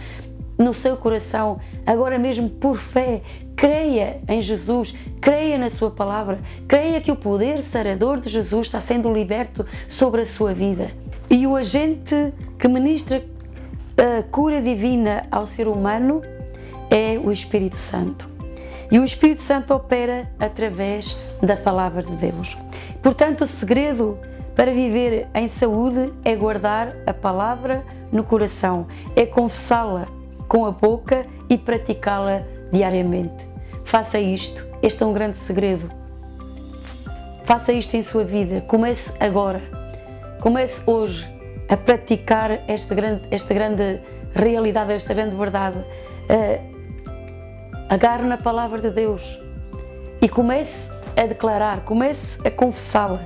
no 0.57 0.73
seu 0.73 0.97
coração, 0.97 1.59
agora 1.85 2.17
mesmo 2.17 2.49
por 2.49 2.77
fé. 2.77 3.21
Creia 3.55 4.21
em 4.27 4.39
Jesus, 4.39 4.93
creia 5.19 5.57
na 5.57 5.67
Sua 5.67 5.89
palavra, 5.89 6.39
creia 6.67 7.01
que 7.01 7.11
o 7.11 7.15
poder 7.15 7.63
sarador 7.63 8.19
de 8.19 8.29
Jesus 8.29 8.67
está 8.67 8.79
sendo 8.79 9.11
liberto 9.11 9.65
sobre 9.87 10.21
a 10.21 10.25
sua 10.25 10.53
vida. 10.53 10.91
E 11.27 11.47
o 11.47 11.55
agente 11.55 12.33
que 12.59 12.67
ministra 12.67 13.25
a 13.97 14.21
cura 14.21 14.61
divina 14.61 15.25
ao 15.31 15.47
ser 15.47 15.67
humano 15.67 16.21
é 16.89 17.19
o 17.23 17.31
Espírito 17.31 17.77
Santo. 17.77 18.27
E 18.89 18.99
o 18.99 19.03
Espírito 19.03 19.41
Santo 19.41 19.73
opera 19.73 20.29
através 20.39 21.17
da 21.41 21.57
palavra 21.57 22.01
de 22.01 22.15
Deus. 22.15 22.57
Portanto, 23.01 23.41
o 23.41 23.47
segredo 23.47 24.17
Para 24.57 24.71
viver 24.71 25.27
em 25.35 25.45
saúde 25.45 26.11
é 26.25 26.35
guardar 26.35 26.95
a 27.05 27.13
palavra 27.13 27.85
no 28.11 28.23
coração, 28.23 28.87
é 29.15 29.23
confessá-la 29.23 30.07
com 30.47 30.65
a 30.65 30.71
boca 30.71 31.27
e 31.47 31.55
praticá-la 31.55 32.41
diariamente. 32.71 33.47
Faça 33.85 34.17
isto, 34.19 34.65
este 34.81 35.03
é 35.03 35.05
um 35.05 35.13
grande 35.13 35.37
segredo. 35.37 35.91
Faça 37.45 37.71
isto 37.71 37.93
em 37.95 38.01
sua 38.01 38.23
vida, 38.23 38.61
comece 38.61 39.15
agora, 39.23 39.61
comece 40.41 40.81
hoje 40.89 41.31
a 41.69 41.77
praticar 41.77 42.63
esta 42.67 42.95
grande, 42.95 43.27
esta 43.29 43.53
grande 43.53 43.99
realidade, 44.33 44.91
esta 44.91 45.13
grande 45.13 45.35
verdade. 45.35 45.77
Uh, 45.77 46.76
agarre 47.89 48.27
na 48.27 48.37
palavra 48.37 48.79
de 48.79 48.89
Deus 48.89 49.39
e 50.21 50.27
comece 50.27 50.91
a 51.15 51.25
declarar, 51.25 51.83
comece 51.83 52.45
a 52.47 52.51
confessá-la 52.51 53.25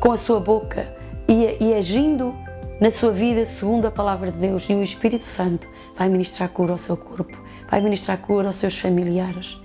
com 0.00 0.12
a 0.12 0.16
sua 0.16 0.40
boca 0.40 0.92
e, 1.28 1.56
e 1.60 1.74
agindo 1.74 2.34
na 2.80 2.90
sua 2.90 3.12
vida 3.12 3.44
segundo 3.44 3.86
a 3.86 3.90
palavra 3.90 4.30
de 4.30 4.38
Deus 4.38 4.68
e 4.68 4.74
o 4.74 4.82
Espírito 4.82 5.24
Santo 5.24 5.68
vai 5.96 6.08
ministrar 6.08 6.48
cura 6.48 6.72
ao 6.72 6.78
seu 6.78 6.96
corpo, 6.96 7.38
vai 7.68 7.80
ministrar 7.80 8.18
cura 8.18 8.48
aos 8.48 8.56
seus 8.56 8.78
familiares. 8.78 9.58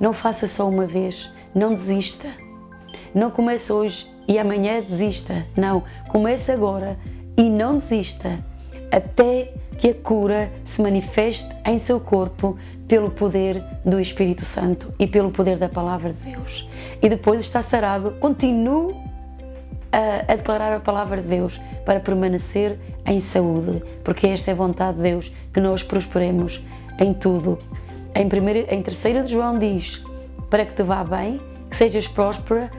Não 0.00 0.12
faça 0.12 0.46
só 0.46 0.68
uma 0.68 0.86
vez, 0.86 1.30
não 1.54 1.74
desista. 1.74 2.28
Não 3.14 3.30
comece 3.30 3.72
hoje 3.72 4.10
e 4.28 4.38
amanhã 4.38 4.80
desista. 4.80 5.46
Não, 5.56 5.82
comece 6.08 6.52
agora 6.52 6.98
e 7.36 7.44
não 7.44 7.78
desista 7.78 8.38
até 8.90 9.54
que 9.78 9.88
a 9.88 9.94
cura 9.94 10.50
se 10.64 10.80
manifeste 10.82 11.48
em 11.64 11.78
seu 11.78 12.00
corpo 12.00 12.56
pelo 12.88 13.10
poder 13.10 13.62
do 13.84 14.00
Espírito 14.00 14.44
Santo 14.44 14.92
e 14.98 15.06
pelo 15.06 15.30
poder 15.30 15.58
da 15.58 15.68
palavra 15.68 16.12
de 16.12 16.30
Deus. 16.30 16.68
E 17.02 17.08
depois 17.08 17.40
está 17.40 17.60
sarado, 17.60 18.12
continue 18.20 18.94
a, 19.92 20.32
a, 20.32 20.36
declarar 20.36 20.72
a 20.72 20.80
palavra 20.80 21.20
de 21.20 21.28
Deus 21.28 21.60
para 21.84 22.00
permanecer 22.00 22.78
em 23.04 23.20
saúde, 23.20 23.82
porque 24.02 24.26
esta 24.26 24.50
é 24.50 24.52
a 24.52 24.56
vontade 24.56 24.96
de 24.96 25.02
Deus, 25.02 25.32
que 25.52 25.60
nós 25.60 25.82
prosperemos 25.82 26.60
em 26.98 27.12
tudo. 27.12 27.58
Em, 28.14 28.28
primeiro, 28.28 28.66
em 28.72 28.82
terceiro 28.82 29.22
de 29.22 29.32
João 29.32 29.58
diz, 29.58 30.02
para 30.48 30.64
que 30.64 30.72
te 30.72 30.82
vá 30.82 31.04
bem, 31.04 31.40
que 31.68 31.76
sejas 31.76 32.06
próspera, 32.08 32.70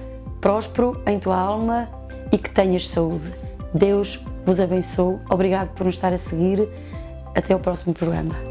próspero 0.41 1.01
em 1.05 1.19
tua 1.19 1.37
alma 1.37 1.89
e 2.31 2.37
que 2.37 2.49
tenhas 2.49 2.87
saúde. 2.87 3.31
Deus 3.73 4.19
vos 4.47 4.61
abençoe. 4.61 5.19
Obrigado 5.29 5.73
por 5.73 5.85
nos 5.85 5.95
estar 5.95 6.13
a 6.13 6.17
seguir. 6.17 6.67
Até 7.35 7.53
o 7.53 7.59
próximo 7.59 7.93
programa. 7.93 8.46